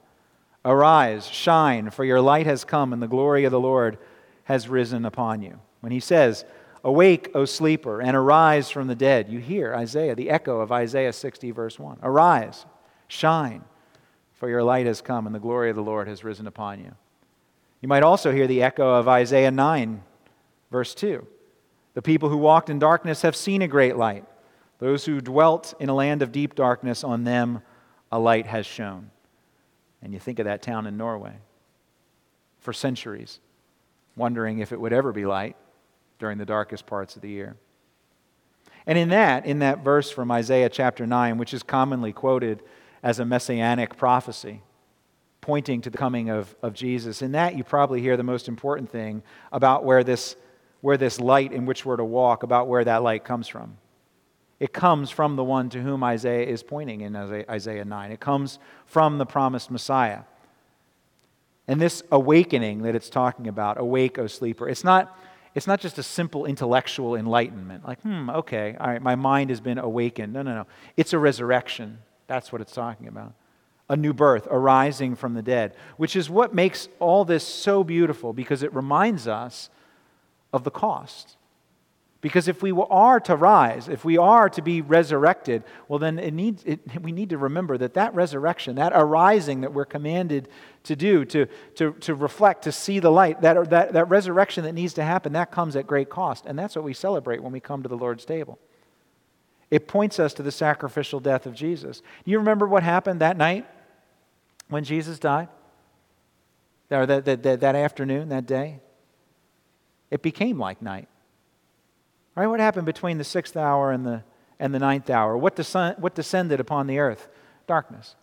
Arise, 0.65 1.27
shine, 1.27 1.89
for 1.89 2.03
your 2.03 2.21
light 2.21 2.45
has 2.47 2.63
come, 2.63 2.93
and 2.93 3.01
the 3.01 3.07
glory 3.07 3.45
of 3.45 3.51
the 3.51 3.59
Lord 3.59 3.97
has 4.45 4.67
risen 4.67 5.05
upon 5.05 5.41
you. 5.41 5.59
When 5.81 5.91
he 5.91 5.99
says, 5.99 6.45
Awake, 6.83 7.31
O 7.33 7.45
sleeper, 7.45 8.01
and 8.01 8.15
arise 8.15 8.69
from 8.69 8.87
the 8.87 8.95
dead. 8.95 9.29
You 9.29 9.39
hear 9.39 9.73
Isaiah, 9.73 10.15
the 10.15 10.29
echo 10.29 10.59
of 10.59 10.71
Isaiah 10.71 11.13
60, 11.13 11.51
verse 11.51 11.79
1. 11.79 11.99
Arise, 12.03 12.65
shine, 13.07 13.63
for 14.33 14.49
your 14.49 14.63
light 14.63 14.85
has 14.85 15.01
come, 15.01 15.25
and 15.25 15.33
the 15.33 15.39
glory 15.39 15.69
of 15.69 15.77
the 15.77 15.83
Lord 15.83 16.09
has 16.09 16.25
risen 16.25 16.45
upon 16.45 16.79
you. 16.79 16.91
You 17.79 17.87
might 17.87 18.03
also 18.03 18.31
hear 18.31 18.47
the 18.47 18.63
echo 18.63 18.95
of 18.95 19.07
Isaiah 19.07 19.51
9, 19.51 20.03
verse 20.71 20.93
2. 20.93 21.25
The 21.93 22.01
people 22.01 22.27
who 22.27 22.37
walked 22.37 22.69
in 22.69 22.79
darkness 22.79 23.21
have 23.21 23.35
seen 23.35 23.61
a 23.61 23.67
great 23.67 23.95
light. 23.95 24.25
Those 24.79 25.05
who 25.05 25.21
dwelt 25.21 25.73
in 25.79 25.87
a 25.87 25.95
land 25.95 26.21
of 26.21 26.33
deep 26.33 26.53
darkness, 26.53 27.03
on 27.03 27.23
them 27.23 27.61
a 28.11 28.19
light 28.19 28.47
has 28.47 28.65
shone. 28.65 29.09
And 30.01 30.13
you 30.13 30.19
think 30.19 30.39
of 30.39 30.45
that 30.45 30.61
town 30.61 30.85
in 30.85 30.97
Norway 30.97 31.35
for 32.59 32.73
centuries, 32.73 33.39
wondering 34.17 34.59
if 34.59 34.73
it 34.73 34.81
would 34.81 34.91
ever 34.91 35.13
be 35.13 35.25
light 35.25 35.55
during 36.23 36.37
the 36.37 36.45
darkest 36.45 36.85
parts 36.85 37.17
of 37.17 37.21
the 37.21 37.27
year. 37.27 37.57
And 38.87 38.97
in 38.97 39.09
that, 39.09 39.45
in 39.45 39.59
that 39.59 39.83
verse 39.83 40.09
from 40.09 40.31
Isaiah 40.31 40.69
chapter 40.69 41.05
9, 41.05 41.37
which 41.37 41.53
is 41.53 41.63
commonly 41.63 42.13
quoted 42.13 42.63
as 43.03 43.19
a 43.19 43.25
messianic 43.25 43.97
prophecy, 43.97 44.61
pointing 45.41 45.81
to 45.81 45.89
the 45.89 45.97
coming 45.97 46.29
of, 46.29 46.55
of 46.63 46.73
Jesus, 46.73 47.21
in 47.21 47.33
that 47.33 47.57
you 47.57 47.65
probably 47.65 47.99
hear 47.99 48.15
the 48.15 48.23
most 48.23 48.47
important 48.47 48.89
thing 48.89 49.21
about 49.51 49.83
where 49.83 50.01
this, 50.01 50.37
where 50.79 50.95
this 50.95 51.19
light 51.19 51.51
in 51.51 51.65
which 51.65 51.85
we're 51.85 51.97
to 51.97 52.05
walk, 52.05 52.43
about 52.43 52.69
where 52.69 52.85
that 52.85 53.03
light 53.03 53.25
comes 53.25 53.49
from. 53.49 53.75
It 54.61 54.71
comes 54.71 55.09
from 55.09 55.35
the 55.35 55.43
one 55.43 55.67
to 55.71 55.81
whom 55.81 56.05
Isaiah 56.05 56.47
is 56.47 56.63
pointing 56.63 57.01
in 57.01 57.17
Isaiah 57.17 57.83
9. 57.83 58.11
It 58.13 58.21
comes 58.21 58.59
from 58.85 59.17
the 59.17 59.25
promised 59.25 59.69
Messiah. 59.69 60.21
And 61.67 61.81
this 61.81 62.01
awakening 62.13 62.83
that 62.83 62.95
it's 62.95 63.09
talking 63.09 63.49
about, 63.49 63.77
awake, 63.77 64.17
O 64.17 64.27
sleeper, 64.27 64.69
it's 64.69 64.85
not, 64.85 65.19
it's 65.55 65.67
not 65.67 65.79
just 65.79 65.97
a 65.99 66.03
simple 66.03 66.45
intellectual 66.45 67.15
enlightenment, 67.15 67.85
like, 67.87 68.01
hmm, 68.01 68.29
okay, 68.29 68.75
all 68.79 68.87
right, 68.87 69.01
my 69.01 69.15
mind 69.15 69.49
has 69.49 69.61
been 69.61 69.77
awakened. 69.77 70.33
No, 70.33 70.41
no, 70.41 70.55
no. 70.55 70.67
It's 70.97 71.13
a 71.13 71.19
resurrection. 71.19 71.99
That's 72.27 72.51
what 72.51 72.61
it's 72.61 72.73
talking 72.73 73.07
about. 73.07 73.33
A 73.89 73.95
new 73.95 74.13
birth, 74.13 74.47
arising 74.49 75.15
from 75.15 75.35
the 75.35 75.41
dead, 75.41 75.75
which 75.97 76.15
is 76.15 76.29
what 76.29 76.55
makes 76.55 76.87
all 76.99 77.25
this 77.25 77.45
so 77.45 77.83
beautiful 77.83 78.33
because 78.33 78.63
it 78.63 78.73
reminds 78.73 79.27
us 79.27 79.69
of 80.51 80.63
the 80.63 80.71
cost. 80.71 81.37
Because 82.23 82.47
if 82.47 82.63
we 82.63 82.71
are 82.71 83.19
to 83.19 83.35
rise, 83.35 83.89
if 83.89 84.05
we 84.05 84.17
are 84.17 84.49
to 84.51 84.61
be 84.61 84.79
resurrected, 84.79 85.61
well, 85.89 85.99
then 85.99 86.17
it 86.17 86.33
needs, 86.33 86.63
it, 86.65 86.79
we 87.01 87.11
need 87.11 87.31
to 87.31 87.37
remember 87.37 87.77
that 87.77 87.95
that 87.95 88.15
resurrection, 88.15 88.77
that 88.77 88.93
arising 88.95 89.59
that 89.59 89.73
we're 89.73 89.83
commanded 89.83 90.47
to 90.83 90.95
do, 90.95 91.25
to, 91.25 91.47
to, 91.75 91.91
to 91.91 92.15
reflect, 92.15 92.63
to 92.63 92.71
see 92.71 92.99
the 92.99 93.11
light, 93.11 93.41
that, 93.41 93.69
that, 93.71 93.91
that 93.91 94.07
resurrection 94.07 94.63
that 94.63 94.71
needs 94.71 94.93
to 94.93 95.03
happen, 95.03 95.33
that 95.33 95.51
comes 95.51 95.75
at 95.75 95.85
great 95.85 96.09
cost. 96.09 96.45
And 96.45 96.57
that's 96.57 96.77
what 96.77 96.85
we 96.85 96.93
celebrate 96.93 97.43
when 97.43 97.51
we 97.51 97.59
come 97.59 97.83
to 97.83 97.89
the 97.89 97.97
Lord's 97.97 98.23
table. 98.23 98.57
It 99.69 99.89
points 99.89 100.17
us 100.17 100.33
to 100.35 100.43
the 100.43 100.51
sacrificial 100.51 101.19
death 101.19 101.45
of 101.45 101.53
Jesus. 101.53 102.01
Do 102.23 102.31
you 102.31 102.37
remember 102.37 102.65
what 102.65 102.83
happened 102.83 103.19
that 103.19 103.35
night 103.35 103.67
when 104.69 104.85
Jesus 104.85 105.19
died? 105.19 105.49
Or 106.89 107.05
that, 107.05 107.25
that, 107.25 107.43
that, 107.43 107.59
that 107.59 107.75
afternoon, 107.75 108.29
that 108.29 108.45
day? 108.45 108.79
It 110.09 110.21
became 110.21 110.57
like 110.57 110.81
night. 110.81 111.09
Right? 112.35 112.47
What 112.47 112.59
happened 112.59 112.85
between 112.85 113.17
the 113.17 113.23
sixth 113.23 113.55
hour 113.55 113.91
and 113.91 114.05
the, 114.05 114.23
and 114.59 114.73
the 114.73 114.79
ninth 114.79 115.09
hour? 115.09 115.37
What, 115.37 115.55
descend, 115.55 115.97
what 115.99 116.15
descended 116.15 116.59
upon 116.59 116.87
the 116.87 116.99
earth? 116.99 117.27
Darkness. 117.67 118.15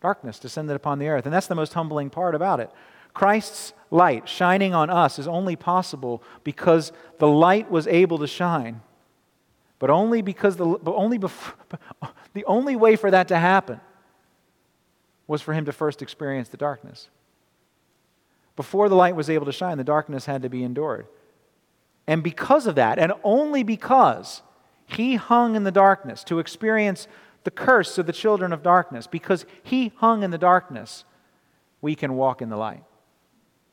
Darkness 0.00 0.38
descended 0.38 0.76
upon 0.76 0.98
the 0.98 1.08
earth. 1.08 1.24
And 1.24 1.34
that's 1.34 1.46
the 1.48 1.54
most 1.54 1.74
humbling 1.74 2.10
part 2.10 2.34
about 2.34 2.60
it. 2.60 2.70
Christ's 3.12 3.72
light 3.90 4.28
shining 4.28 4.74
on 4.74 4.90
us 4.90 5.18
is 5.18 5.26
only 5.26 5.56
possible 5.56 6.22
because 6.44 6.92
the 7.18 7.26
light 7.26 7.70
was 7.70 7.86
able 7.86 8.18
to 8.18 8.26
shine. 8.26 8.82
But 9.78 9.90
only 9.90 10.22
because 10.22 10.56
the, 10.56 10.66
but 10.66 10.94
only 10.94 11.18
before, 11.18 11.54
the 12.34 12.44
only 12.44 12.76
way 12.76 12.96
for 12.96 13.10
that 13.10 13.28
to 13.28 13.38
happen 13.38 13.80
was 15.26 15.42
for 15.42 15.52
him 15.54 15.64
to 15.64 15.72
first 15.72 16.02
experience 16.02 16.48
the 16.48 16.56
darkness. 16.56 17.08
Before 18.54 18.88
the 18.88 18.94
light 18.94 19.16
was 19.16 19.28
able 19.28 19.46
to 19.46 19.52
shine, 19.52 19.76
the 19.76 19.84
darkness 19.84 20.26
had 20.26 20.42
to 20.42 20.48
be 20.48 20.62
endured. 20.62 21.06
And 22.06 22.22
because 22.22 22.66
of 22.66 22.76
that, 22.76 22.98
and 22.98 23.12
only 23.24 23.62
because 23.62 24.42
he 24.86 25.16
hung 25.16 25.56
in 25.56 25.64
the 25.64 25.72
darkness 25.72 26.22
to 26.24 26.38
experience 26.38 27.08
the 27.44 27.50
curse 27.50 27.98
of 27.98 28.06
the 28.06 28.12
children 28.12 28.52
of 28.52 28.62
darkness, 28.62 29.06
because 29.06 29.44
he 29.62 29.92
hung 29.96 30.22
in 30.22 30.30
the 30.30 30.38
darkness, 30.38 31.04
we 31.80 31.94
can 31.94 32.16
walk 32.16 32.42
in 32.42 32.48
the 32.48 32.56
light. 32.56 32.84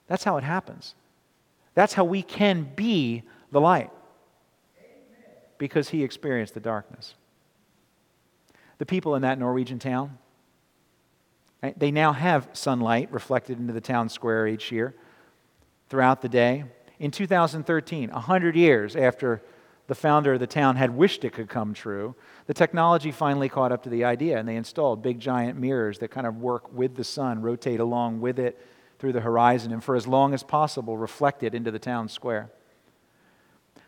That's 0.08 0.24
how 0.24 0.38
it 0.38 0.44
happens. 0.44 0.96
That's 1.76 1.94
how 1.94 2.04
we 2.04 2.22
can 2.22 2.70
be 2.76 3.24
the 3.52 3.62
light, 3.62 3.92
because 5.58 5.90
he 5.90 6.04
experienced 6.04 6.54
the 6.54 6.60
darkness. 6.60 7.16
The 8.80 8.86
people 8.86 9.16
in 9.16 9.22
that 9.22 9.40
Norwegian 9.40 9.80
town, 9.80 10.18
eh, 11.62 11.74
they 11.78 11.92
now 11.92 12.14
have 12.14 12.50
sunlight 12.54 13.12
reflected 13.12 13.60
into 13.60 13.74
the 13.74 13.82
town 13.82 14.10
square 14.10 14.48
each 14.48 14.72
year 14.72 14.96
throughout 15.90 16.22
the 16.22 16.30
day 16.30 16.66
in 17.00 17.12
2013, 17.12 18.10
100 18.10 18.56
years 18.56 18.96
after 18.96 19.42
the 19.88 19.96
founder 19.96 20.34
of 20.34 20.40
the 20.40 20.48
town 20.48 20.76
had 20.76 20.96
wished 20.96 21.26
it 21.26 21.34
could 21.34 21.50
come 21.50 21.74
true, 21.74 22.16
the 22.48 22.54
technology 22.54 23.12
finally 23.12 23.50
caught 23.50 23.72
up 23.72 23.84
to 23.84 23.90
the 23.90 24.04
idea 24.04 24.38
and 24.38 24.48
they 24.48 24.56
installed 24.56 25.02
big 25.02 25.20
giant 25.20 25.60
mirrors 25.60 26.00
that 26.00 26.10
kind 26.10 26.26
of 26.26 26.38
work 26.38 26.72
with 26.74 26.96
the 26.96 27.04
sun, 27.04 27.42
rotate 27.42 27.80
along 27.80 28.22
with 28.22 28.40
it 28.40 28.60
through 29.00 29.12
the 29.12 29.22
horizon, 29.22 29.74
and 29.74 29.84
for 29.84 29.96
as 29.96 30.08
long 30.08 30.34
as 30.34 30.44
possible 30.44 30.98
reflect 30.98 31.44
it 31.44 31.54
into 31.54 31.72
the 31.72 31.80
town 31.80 32.08
square. 32.08 32.50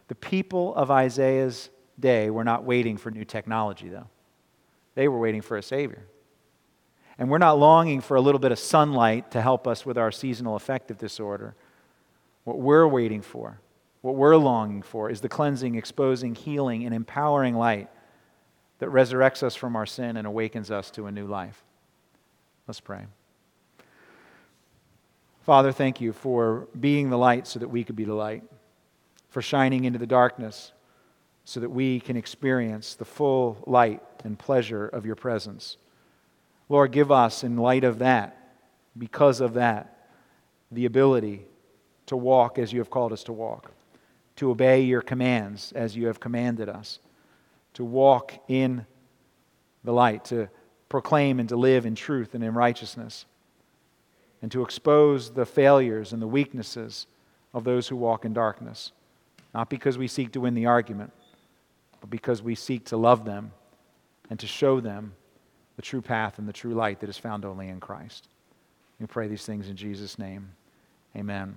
The 0.08 0.16
people 0.16 0.76
of 0.76 0.92
Isaiah's 0.92 1.70
day 2.00 2.30
were 2.30 2.44
not 2.44 2.66
waiting 2.66 2.98
for 2.98 3.12
new 3.12 3.26
technology, 3.26 3.88
though. 3.88 4.08
They 4.96 5.08
were 5.08 5.20
waiting 5.20 5.42
for 5.42 5.58
a 5.58 5.64
Savior. 5.64 6.06
And 7.18 7.30
we're 7.30 7.38
not 7.38 7.58
longing 7.58 8.02
for 8.02 8.16
a 8.18 8.22
little 8.22 8.40
bit 8.40 8.52
of 8.52 8.60
sunlight 8.60 9.32
to 9.32 9.42
help 9.42 9.68
us 9.68 9.86
with 9.86 9.98
our 9.98 10.12
seasonal 10.12 10.56
affective 10.56 10.98
disorder. 10.98 11.56
What 12.46 12.60
we're 12.60 12.88
waiting 12.88 13.22
for, 13.22 13.60
what 14.02 14.16
we're 14.16 14.38
longing 14.38 14.82
for, 14.82 15.10
is 15.10 15.20
the 15.20 15.30
cleansing, 15.30 15.76
exposing, 15.76 16.36
healing, 16.36 16.86
and 16.86 16.96
empowering 16.96 17.56
light 17.56 17.90
that 18.80 18.90
resurrects 18.90 19.44
us 19.44 19.56
from 19.56 19.76
our 19.76 19.86
sin 19.86 20.16
and 20.16 20.26
awakens 20.26 20.72
us 20.72 20.90
to 20.92 21.08
a 21.08 21.12
new 21.12 21.26
life. 21.26 21.64
Let's 22.68 22.80
pray. 22.80 23.06
Father, 25.42 25.72
thank 25.72 26.02
you 26.02 26.14
for 26.14 26.68
being 26.80 27.10
the 27.10 27.18
light 27.18 27.48
so 27.48 27.60
that 27.60 27.68
we 27.68 27.84
could 27.84 27.96
be 27.96 28.06
the 28.06 28.14
light, 28.14 28.44
for 29.30 29.42
shining 29.42 29.86
into 29.86 30.00
the 30.00 30.08
darkness 30.08 30.72
so 31.46 31.60
that 31.60 31.70
we 31.70 32.00
can 32.00 32.18
experience 32.18 32.96
the 32.96 33.06
full 33.06 33.58
light 33.68 34.02
and 34.24 34.38
pleasure 34.38 34.88
of 34.88 35.06
your 35.06 35.16
presence. 35.16 35.78
Lord, 36.70 36.92
give 36.92 37.12
us, 37.12 37.44
in 37.44 37.58
light 37.58 37.84
of 37.84 38.00
that, 38.00 38.56
because 38.98 39.42
of 39.42 39.54
that, 39.54 40.10
the 40.72 40.86
ability 40.86 41.46
to 42.08 42.18
walk 42.18 42.60
as 42.60 42.72
you 42.72 42.80
have 42.80 42.90
called 42.90 43.12
us 43.12 43.24
to 43.24 43.34
walk, 43.34 43.72
to 44.36 44.52
obey 44.52 44.82
your 44.82 45.02
commands 45.02 45.72
as 45.74 45.96
you 45.96 46.08
have 46.08 46.20
commanded 46.20 46.70
us, 46.70 47.00
to 47.74 47.84
walk 47.84 48.34
in 48.48 48.86
the 49.84 49.94
light, 49.94 50.26
to 50.26 50.50
proclaim 50.90 51.40
and 51.40 51.50
to 51.50 51.56
live 51.56 51.86
in 51.86 51.96
truth 51.96 52.36
and 52.36 52.44
in 52.44 52.54
righteousness, 52.54 53.26
and 54.42 54.52
to 54.52 54.62
expose 54.62 55.32
the 55.32 55.46
failures 55.46 56.14
and 56.14 56.22
the 56.22 56.28
weaknesses 56.28 57.08
of 57.54 57.64
those 57.64 57.88
who 57.88 57.96
walk 57.96 58.26
in 58.26 58.34
darkness, 58.34 58.92
not 59.54 59.70
because 59.70 59.98
we 59.98 60.08
seek 60.08 60.32
to 60.34 60.42
win 60.42 60.54
the 60.54 60.66
argument, 60.66 61.12
but 62.02 62.10
because 62.10 62.42
we 62.42 62.56
seek 62.56 62.86
to 62.86 62.98
love 62.98 63.26
them 63.26 63.52
and 64.30 64.40
to 64.40 64.48
show 64.48 64.80
them 64.80 65.14
the 65.76 65.82
true 65.82 66.02
path 66.02 66.38
and 66.38 66.48
the 66.48 66.54
true 66.54 66.74
light 66.74 67.00
that 67.00 67.10
is 67.10 67.18
found 67.18 67.46
only 67.46 67.70
in 67.70 67.80
Christ. 67.80 68.28
We 69.00 69.08
pray 69.08 69.28
these 69.28 69.46
things 69.46 69.70
in 69.70 69.76
Jesus' 69.76 70.20
name. 70.20 70.52
Amen. 71.16 71.56